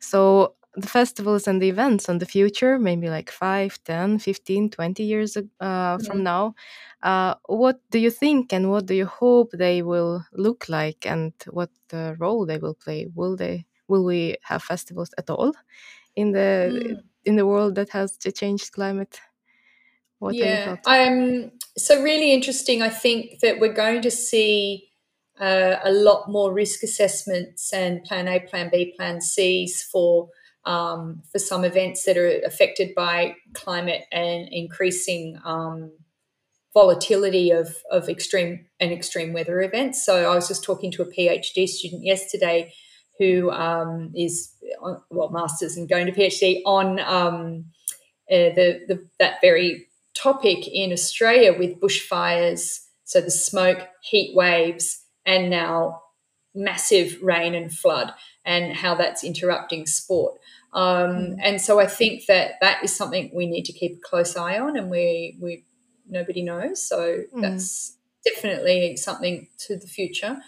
So, 0.00 0.54
the 0.74 0.86
festivals 0.86 1.48
and 1.48 1.62
the 1.62 1.68
events 1.68 2.08
on 2.08 2.18
the 2.18 2.26
future, 2.26 2.78
maybe 2.78 3.08
like 3.08 3.30
5, 3.30 3.82
10, 3.84 4.18
15, 4.18 4.70
20 4.70 5.02
years 5.02 5.36
uh, 5.60 5.98
from 5.98 6.22
now, 6.22 6.54
uh, 7.02 7.34
what 7.46 7.80
do 7.90 7.98
you 7.98 8.10
think 8.10 8.52
and 8.52 8.70
what 8.70 8.86
do 8.86 8.94
you 8.94 9.06
hope 9.06 9.50
they 9.52 9.82
will 9.82 10.24
look 10.32 10.68
like 10.68 11.06
and 11.06 11.32
what 11.50 11.70
uh, 11.92 12.14
role 12.18 12.44
they 12.44 12.58
will 12.58 12.74
play? 12.74 13.08
Will 13.14 13.34
they 13.34 13.64
will 13.88 14.04
we 14.04 14.36
have 14.42 14.62
festivals 14.62 15.10
at 15.18 15.30
all 15.30 15.52
in 16.14 16.32
the 16.32 16.70
mm. 16.72 17.00
in 17.24 17.36
the 17.36 17.46
world 17.46 17.74
that 17.74 17.90
has 17.90 18.16
the 18.18 18.32
changed 18.32 18.72
climate? 18.72 19.20
What 20.18 20.34
yeah, 20.34 20.76
um, 20.86 21.52
so 21.76 22.02
really 22.02 22.32
interesting. 22.32 22.82
I 22.82 22.88
think 22.88 23.40
that 23.40 23.60
we're 23.60 23.72
going 23.72 24.02
to 24.02 24.10
see 24.10 24.88
uh, 25.40 25.76
a 25.84 25.92
lot 25.92 26.28
more 26.28 26.52
risk 26.52 26.82
assessments 26.82 27.72
and 27.72 28.02
Plan 28.02 28.26
A, 28.26 28.40
Plan 28.40 28.68
B, 28.72 28.92
Plan 28.96 29.20
Cs 29.20 29.82
for 29.82 30.30
um, 30.64 31.22
for 31.30 31.38
some 31.38 31.64
events 31.64 32.04
that 32.04 32.16
are 32.16 32.40
affected 32.44 32.94
by 32.94 33.36
climate 33.54 34.02
and 34.12 34.48
increasing 34.50 35.38
um, 35.44 35.92
volatility 36.74 37.50
of, 37.50 37.74
of 37.90 38.08
extreme 38.08 38.66
and 38.78 38.92
extreme 38.92 39.32
weather 39.32 39.60
events. 39.60 40.04
So 40.04 40.30
I 40.30 40.34
was 40.34 40.48
just 40.48 40.64
talking 40.64 40.90
to 40.92 41.02
a 41.02 41.06
PhD 41.06 41.66
student 41.66 42.04
yesterday 42.04 42.72
who 43.18 43.50
um, 43.50 44.12
is 44.14 44.52
well 45.10 45.30
masters 45.30 45.76
and 45.76 45.88
going 45.88 46.06
to 46.06 46.12
PhD 46.12 46.62
on 46.64 47.00
um, 47.00 47.64
uh, 48.30 48.54
the, 48.54 48.80
the 48.86 49.06
that 49.18 49.40
very 49.40 49.86
topic 50.14 50.68
in 50.68 50.92
Australia 50.92 51.56
with 51.56 51.80
bushfires. 51.80 52.84
So 53.04 53.20
the 53.20 53.30
smoke, 53.30 53.88
heat 54.02 54.36
waves, 54.36 55.02
and 55.24 55.48
now 55.50 56.02
massive 56.54 57.22
rain 57.22 57.54
and 57.54 57.72
flood, 57.72 58.12
and 58.44 58.74
how 58.74 58.94
that's 58.94 59.24
interrupting 59.24 59.86
sport. 59.86 60.38
Um, 60.72 61.10
mm. 61.10 61.36
and 61.42 61.60
so 61.60 61.80
I 61.80 61.86
think 61.86 62.26
that 62.26 62.52
that 62.60 62.84
is 62.84 62.94
something 62.94 63.30
we 63.34 63.46
need 63.46 63.64
to 63.64 63.72
keep 63.72 63.96
a 63.96 64.08
close 64.08 64.36
eye 64.36 64.58
on, 64.58 64.76
and 64.76 64.90
we 64.90 65.38
we 65.40 65.64
nobody 66.08 66.42
knows. 66.42 66.86
So 66.86 67.24
mm. 67.34 67.40
that's 67.40 67.96
definitely 68.24 68.96
something 68.96 69.48
to 69.66 69.76
the 69.76 69.86
future. 69.86 70.38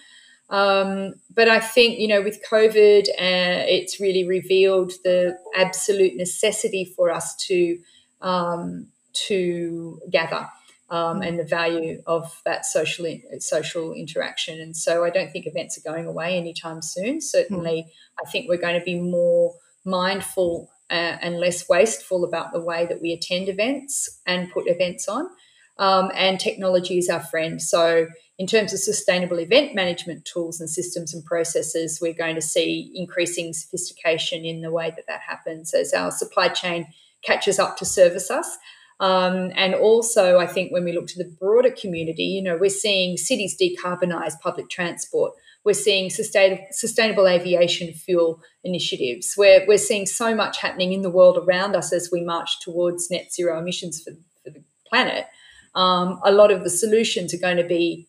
Um, 0.50 1.14
but 1.32 1.48
I 1.48 1.60
think 1.60 1.98
you 1.98 2.08
know 2.08 2.22
with 2.22 2.44
COVID, 2.48 3.08
uh, 3.08 3.64
it's 3.68 4.00
really 4.00 4.26
revealed 4.26 4.92
the 5.04 5.38
absolute 5.56 6.16
necessity 6.16 6.84
for 6.84 7.10
us 7.10 7.36
to 7.46 7.78
um, 8.20 8.88
to 9.26 10.00
gather. 10.10 10.48
Um, 10.92 11.22
and 11.22 11.38
the 11.38 11.44
value 11.44 12.02
of 12.04 12.42
that 12.44 12.66
social 12.66 13.06
social 13.38 13.92
interaction. 13.92 14.60
And 14.60 14.76
so 14.76 15.04
I 15.04 15.10
don't 15.10 15.30
think 15.30 15.46
events 15.46 15.78
are 15.78 15.88
going 15.88 16.06
away 16.06 16.36
anytime 16.36 16.82
soon. 16.82 17.20
Certainly, 17.20 17.86
mm. 17.86 18.24
I 18.26 18.28
think 18.28 18.48
we're 18.48 18.56
going 18.56 18.76
to 18.76 18.84
be 18.84 18.98
more 18.98 19.54
mindful 19.84 20.68
uh, 20.90 21.16
and 21.22 21.38
less 21.38 21.68
wasteful 21.68 22.24
about 22.24 22.52
the 22.52 22.60
way 22.60 22.86
that 22.86 23.00
we 23.00 23.12
attend 23.12 23.48
events 23.48 24.20
and 24.26 24.50
put 24.50 24.66
events 24.66 25.08
on. 25.08 25.28
Um, 25.78 26.10
and 26.14 26.38
technology 26.38 26.98
is 26.98 27.08
our 27.08 27.20
friend. 27.20 27.62
So, 27.62 28.08
in 28.40 28.46
terms 28.46 28.72
of 28.72 28.78
sustainable 28.78 29.38
event 29.38 29.74
management 29.74 30.24
tools 30.24 30.60
and 30.60 30.70
systems 30.70 31.12
and 31.12 31.22
processes, 31.26 31.98
we're 32.00 32.14
going 32.14 32.36
to 32.36 32.40
see 32.40 32.90
increasing 32.94 33.52
sophistication 33.52 34.46
in 34.46 34.62
the 34.62 34.70
way 34.70 34.90
that 34.96 35.06
that 35.06 35.20
happens 35.20 35.74
as 35.74 35.92
our 35.92 36.10
supply 36.10 36.48
chain 36.48 36.86
catches 37.22 37.58
up 37.58 37.76
to 37.76 37.84
service 37.84 38.30
us. 38.30 38.56
Um, 38.98 39.52
and 39.56 39.74
also, 39.74 40.38
I 40.38 40.46
think 40.46 40.72
when 40.72 40.84
we 40.84 40.92
look 40.92 41.06
to 41.08 41.18
the 41.18 41.30
broader 41.38 41.70
community, 41.70 42.22
you 42.22 42.42
know, 42.42 42.56
we're 42.56 42.70
seeing 42.70 43.18
cities 43.18 43.58
decarbonize 43.60 44.40
public 44.40 44.70
transport. 44.70 45.34
We're 45.62 45.74
seeing 45.74 46.08
sustainable, 46.08 46.64
sustainable 46.70 47.28
aviation 47.28 47.92
fuel 47.92 48.40
initiatives. 48.64 49.34
We're, 49.36 49.66
we're 49.68 49.76
seeing 49.76 50.06
so 50.06 50.34
much 50.34 50.62
happening 50.62 50.94
in 50.94 51.02
the 51.02 51.10
world 51.10 51.36
around 51.36 51.76
us 51.76 51.92
as 51.92 52.08
we 52.10 52.24
march 52.24 52.60
towards 52.60 53.10
net 53.10 53.34
zero 53.34 53.58
emissions 53.58 54.02
for, 54.02 54.12
for 54.42 54.48
the 54.48 54.64
planet. 54.88 55.26
Um, 55.74 56.20
a 56.24 56.32
lot 56.32 56.50
of 56.50 56.64
the 56.64 56.70
solutions 56.70 57.34
are 57.34 57.38
going 57.38 57.58
to 57.58 57.64
be, 57.64 58.08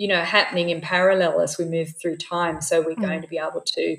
you 0.00 0.08
know, 0.08 0.22
happening 0.22 0.70
in 0.70 0.80
parallel 0.80 1.42
as 1.42 1.58
we 1.58 1.66
move 1.66 1.94
through 2.00 2.16
time. 2.16 2.62
So 2.62 2.80
we're 2.80 2.94
mm. 2.94 3.02
going 3.02 3.20
to 3.20 3.28
be 3.28 3.36
able 3.36 3.60
to 3.60 3.98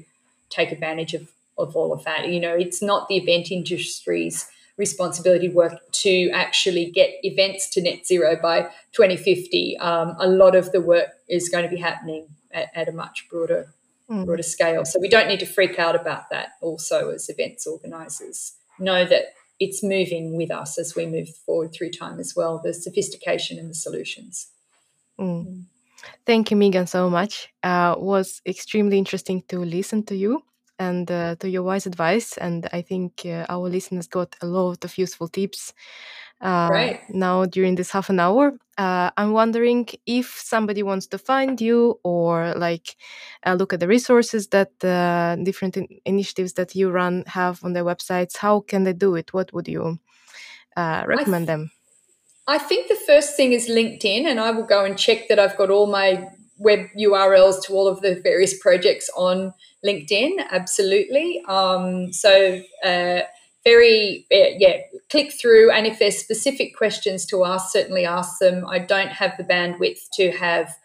take 0.49 0.71
advantage 0.71 1.13
of, 1.13 1.29
of 1.59 1.75
all 1.75 1.93
of 1.93 2.03
that. 2.05 2.27
You 2.27 2.39
know, 2.39 2.55
it's 2.55 2.81
not 2.81 3.07
the 3.07 3.17
event 3.17 3.51
industry's 3.51 4.49
responsibility 4.77 5.47
work 5.47 5.73
to 5.91 6.31
actually 6.31 6.89
get 6.89 7.11
events 7.21 7.69
to 7.69 7.83
net 7.83 8.07
zero 8.07 8.35
by 8.41 8.63
2050. 8.93 9.77
Um, 9.77 10.15
a 10.17 10.27
lot 10.27 10.55
of 10.55 10.71
the 10.71 10.81
work 10.81 11.09
is 11.29 11.49
going 11.49 11.65
to 11.65 11.69
be 11.69 11.79
happening 11.79 12.29
at, 12.51 12.69
at 12.73 12.89
a 12.89 12.91
much 12.91 13.27
broader 13.29 13.71
mm. 14.09 14.25
broader 14.25 14.41
scale. 14.41 14.85
So 14.85 14.99
we 14.99 15.07
don't 15.07 15.27
need 15.27 15.41
to 15.41 15.45
freak 15.45 15.77
out 15.77 15.95
about 15.95 16.31
that. 16.31 16.53
Also, 16.61 17.11
as 17.11 17.29
events 17.29 17.67
organisers, 17.67 18.53
know 18.79 19.05
that 19.05 19.35
it's 19.59 19.83
moving 19.83 20.35
with 20.35 20.49
us 20.49 20.79
as 20.79 20.95
we 20.95 21.05
move 21.05 21.29
forward 21.29 21.73
through 21.73 21.91
time 21.91 22.19
as 22.19 22.35
well. 22.35 22.57
The 22.57 22.73
sophistication 22.73 23.59
and 23.59 23.69
the 23.69 23.75
solutions. 23.75 24.47
Mm. 25.19 25.65
Thank 26.25 26.51
you, 26.51 26.57
Meegan, 26.57 26.87
so 26.87 27.09
much. 27.09 27.49
Uh, 27.63 27.95
was 27.97 28.41
extremely 28.45 28.97
interesting 28.97 29.43
to 29.49 29.59
listen 29.59 30.03
to 30.05 30.15
you 30.15 30.43
and 30.79 31.09
uh, 31.11 31.35
to 31.39 31.49
your 31.49 31.63
wise 31.63 31.85
advice. 31.85 32.37
And 32.37 32.67
I 32.73 32.81
think 32.81 33.21
uh, 33.25 33.45
our 33.49 33.69
listeners 33.69 34.07
got 34.07 34.35
a 34.41 34.45
lot 34.47 34.83
of 34.83 34.97
useful 34.97 35.27
tips 35.27 35.73
uh, 36.41 36.69
right. 36.71 37.01
now 37.09 37.45
during 37.45 37.75
this 37.75 37.91
half 37.91 38.09
an 38.09 38.19
hour. 38.19 38.53
Uh, 38.77 39.11
I'm 39.17 39.31
wondering 39.33 39.87
if 40.05 40.39
somebody 40.43 40.83
wants 40.83 41.07
to 41.07 41.17
find 41.17 41.61
you 41.61 41.99
or 42.03 42.53
like 42.55 42.95
uh, 43.45 43.53
look 43.53 43.73
at 43.73 43.79
the 43.79 43.87
resources 43.87 44.47
that 44.49 44.71
uh, 44.83 45.35
different 45.43 45.77
in 45.77 45.87
initiatives 46.05 46.53
that 46.53 46.75
you 46.75 46.89
run 46.89 47.23
have 47.27 47.63
on 47.63 47.73
their 47.73 47.85
websites. 47.85 48.37
How 48.37 48.61
can 48.61 48.83
they 48.83 48.93
do 48.93 49.15
it? 49.15 49.33
What 49.33 49.53
would 49.53 49.67
you 49.67 49.99
recommend 51.05 51.43
I 51.43 51.45
them? 51.47 51.71
I 52.51 52.57
think 52.57 52.89
the 52.89 53.01
first 53.07 53.37
thing 53.37 53.53
is 53.53 53.69
LinkedIn, 53.69 54.25
and 54.25 54.37
I 54.37 54.51
will 54.51 54.65
go 54.65 54.83
and 54.83 54.97
check 54.97 55.29
that 55.29 55.39
I've 55.39 55.55
got 55.55 55.69
all 55.69 55.87
my 55.87 56.27
web 56.57 56.87
URLs 56.99 57.63
to 57.63 57.73
all 57.73 57.87
of 57.87 58.01
the 58.01 58.19
various 58.21 58.59
projects 58.59 59.09
on 59.15 59.53
LinkedIn. 59.85 60.31
Absolutely. 60.51 61.41
Um, 61.47 62.11
so, 62.11 62.61
uh, 62.83 63.21
very, 63.63 64.25
uh, 64.33 64.51
yeah, 64.57 64.81
click 65.09 65.31
through. 65.31 65.71
And 65.71 65.87
if 65.87 65.97
there's 65.99 66.17
specific 66.17 66.75
questions 66.75 67.25
to 67.27 67.45
ask, 67.45 67.71
certainly 67.71 68.05
ask 68.05 68.39
them. 68.39 68.65
I 68.67 68.79
don't 68.79 69.13
have 69.13 69.37
the 69.37 69.45
bandwidth 69.45 70.09
to 70.15 70.31
have 70.31 70.75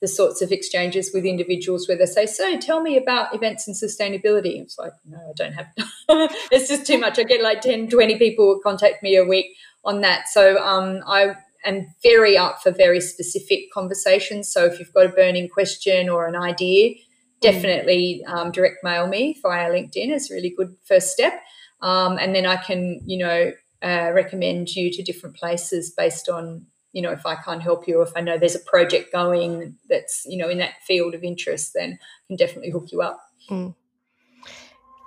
the 0.00 0.08
sorts 0.08 0.42
of 0.42 0.52
exchanges 0.52 1.10
with 1.12 1.24
individuals 1.24 1.88
where 1.88 1.96
they 1.96 2.06
say, 2.06 2.26
So 2.26 2.58
tell 2.58 2.80
me 2.80 2.96
about 2.96 3.34
events 3.34 3.66
and 3.66 3.76
sustainability. 3.76 4.60
It's 4.60 4.78
like, 4.78 4.92
No, 5.04 5.18
I 5.18 5.32
don't 5.34 5.54
have, 5.54 5.66
it's 6.50 6.68
just 6.68 6.86
too 6.86 6.98
much. 6.98 7.18
I 7.18 7.24
get 7.24 7.42
like 7.42 7.60
10, 7.60 7.88
20 7.88 8.18
people 8.18 8.60
contact 8.62 9.02
me 9.02 9.16
a 9.16 9.24
week 9.24 9.46
on 9.84 10.02
that. 10.02 10.28
So 10.28 10.58
um, 10.58 11.00
I 11.06 11.34
am 11.64 11.86
very 12.02 12.36
up 12.36 12.62
for 12.62 12.70
very 12.70 13.00
specific 13.00 13.72
conversations. 13.72 14.52
So 14.52 14.66
if 14.66 14.78
you've 14.78 14.92
got 14.92 15.06
a 15.06 15.10
burning 15.10 15.48
question 15.48 16.08
or 16.08 16.26
an 16.26 16.36
idea, 16.36 16.96
definitely 17.40 18.24
um, 18.26 18.50
direct 18.50 18.82
mail 18.82 19.06
me 19.06 19.38
via 19.42 19.70
LinkedIn. 19.70 20.10
It's 20.10 20.30
a 20.30 20.34
really 20.34 20.50
good 20.56 20.74
first 20.84 21.10
step. 21.10 21.40
Um, 21.80 22.18
and 22.18 22.34
then 22.34 22.46
I 22.46 22.56
can, 22.56 23.00
you 23.04 23.18
know, 23.18 23.52
uh, 23.82 24.10
recommend 24.12 24.74
you 24.74 24.90
to 24.90 25.02
different 25.02 25.36
places 25.36 25.90
based 25.90 26.28
on, 26.28 26.66
you 26.96 27.02
know, 27.02 27.12
if 27.12 27.26
I 27.26 27.34
can't 27.34 27.60
help 27.60 27.86
you, 27.86 27.98
or 27.98 28.04
if 28.04 28.12
I 28.16 28.22
know 28.22 28.38
there's 28.38 28.54
a 28.54 28.64
project 28.72 29.12
going 29.12 29.76
that's, 29.86 30.24
you 30.24 30.38
know, 30.38 30.48
in 30.48 30.56
that 30.64 30.82
field 30.88 31.14
of 31.14 31.22
interest, 31.22 31.74
then 31.74 31.98
I 32.00 32.22
can 32.26 32.36
definitely 32.36 32.70
hook 32.70 32.86
you 32.90 33.02
up. 33.02 33.20
Mm. 33.50 33.74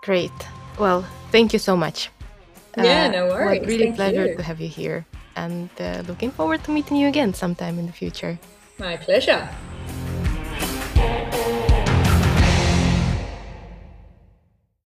Great. 0.04 0.38
Well, 0.78 1.03
thank 1.32 1.51
you 1.51 1.57
so 1.57 1.76
much. 1.76 2.11
Yeah, 2.78 3.05
uh, 3.05 3.11
no 3.11 3.28
worries. 3.30 3.66
really 3.66 3.86
thank 3.86 3.95
pleasure 3.95 4.28
you. 4.28 4.36
to 4.36 4.43
have 4.43 4.61
you 4.61 4.70
here 4.70 5.03
and 5.36 5.70
uh, 5.80 6.03
looking 6.07 6.30
forward 6.30 6.63
to 6.66 6.72
meeting 6.72 6.95
you 6.95 7.07
again 7.07 7.34
sometime 7.34 7.80
in 7.80 7.88
the 7.88 7.91
future. 7.91 8.38
My 8.78 8.95
pleasure. 8.95 9.49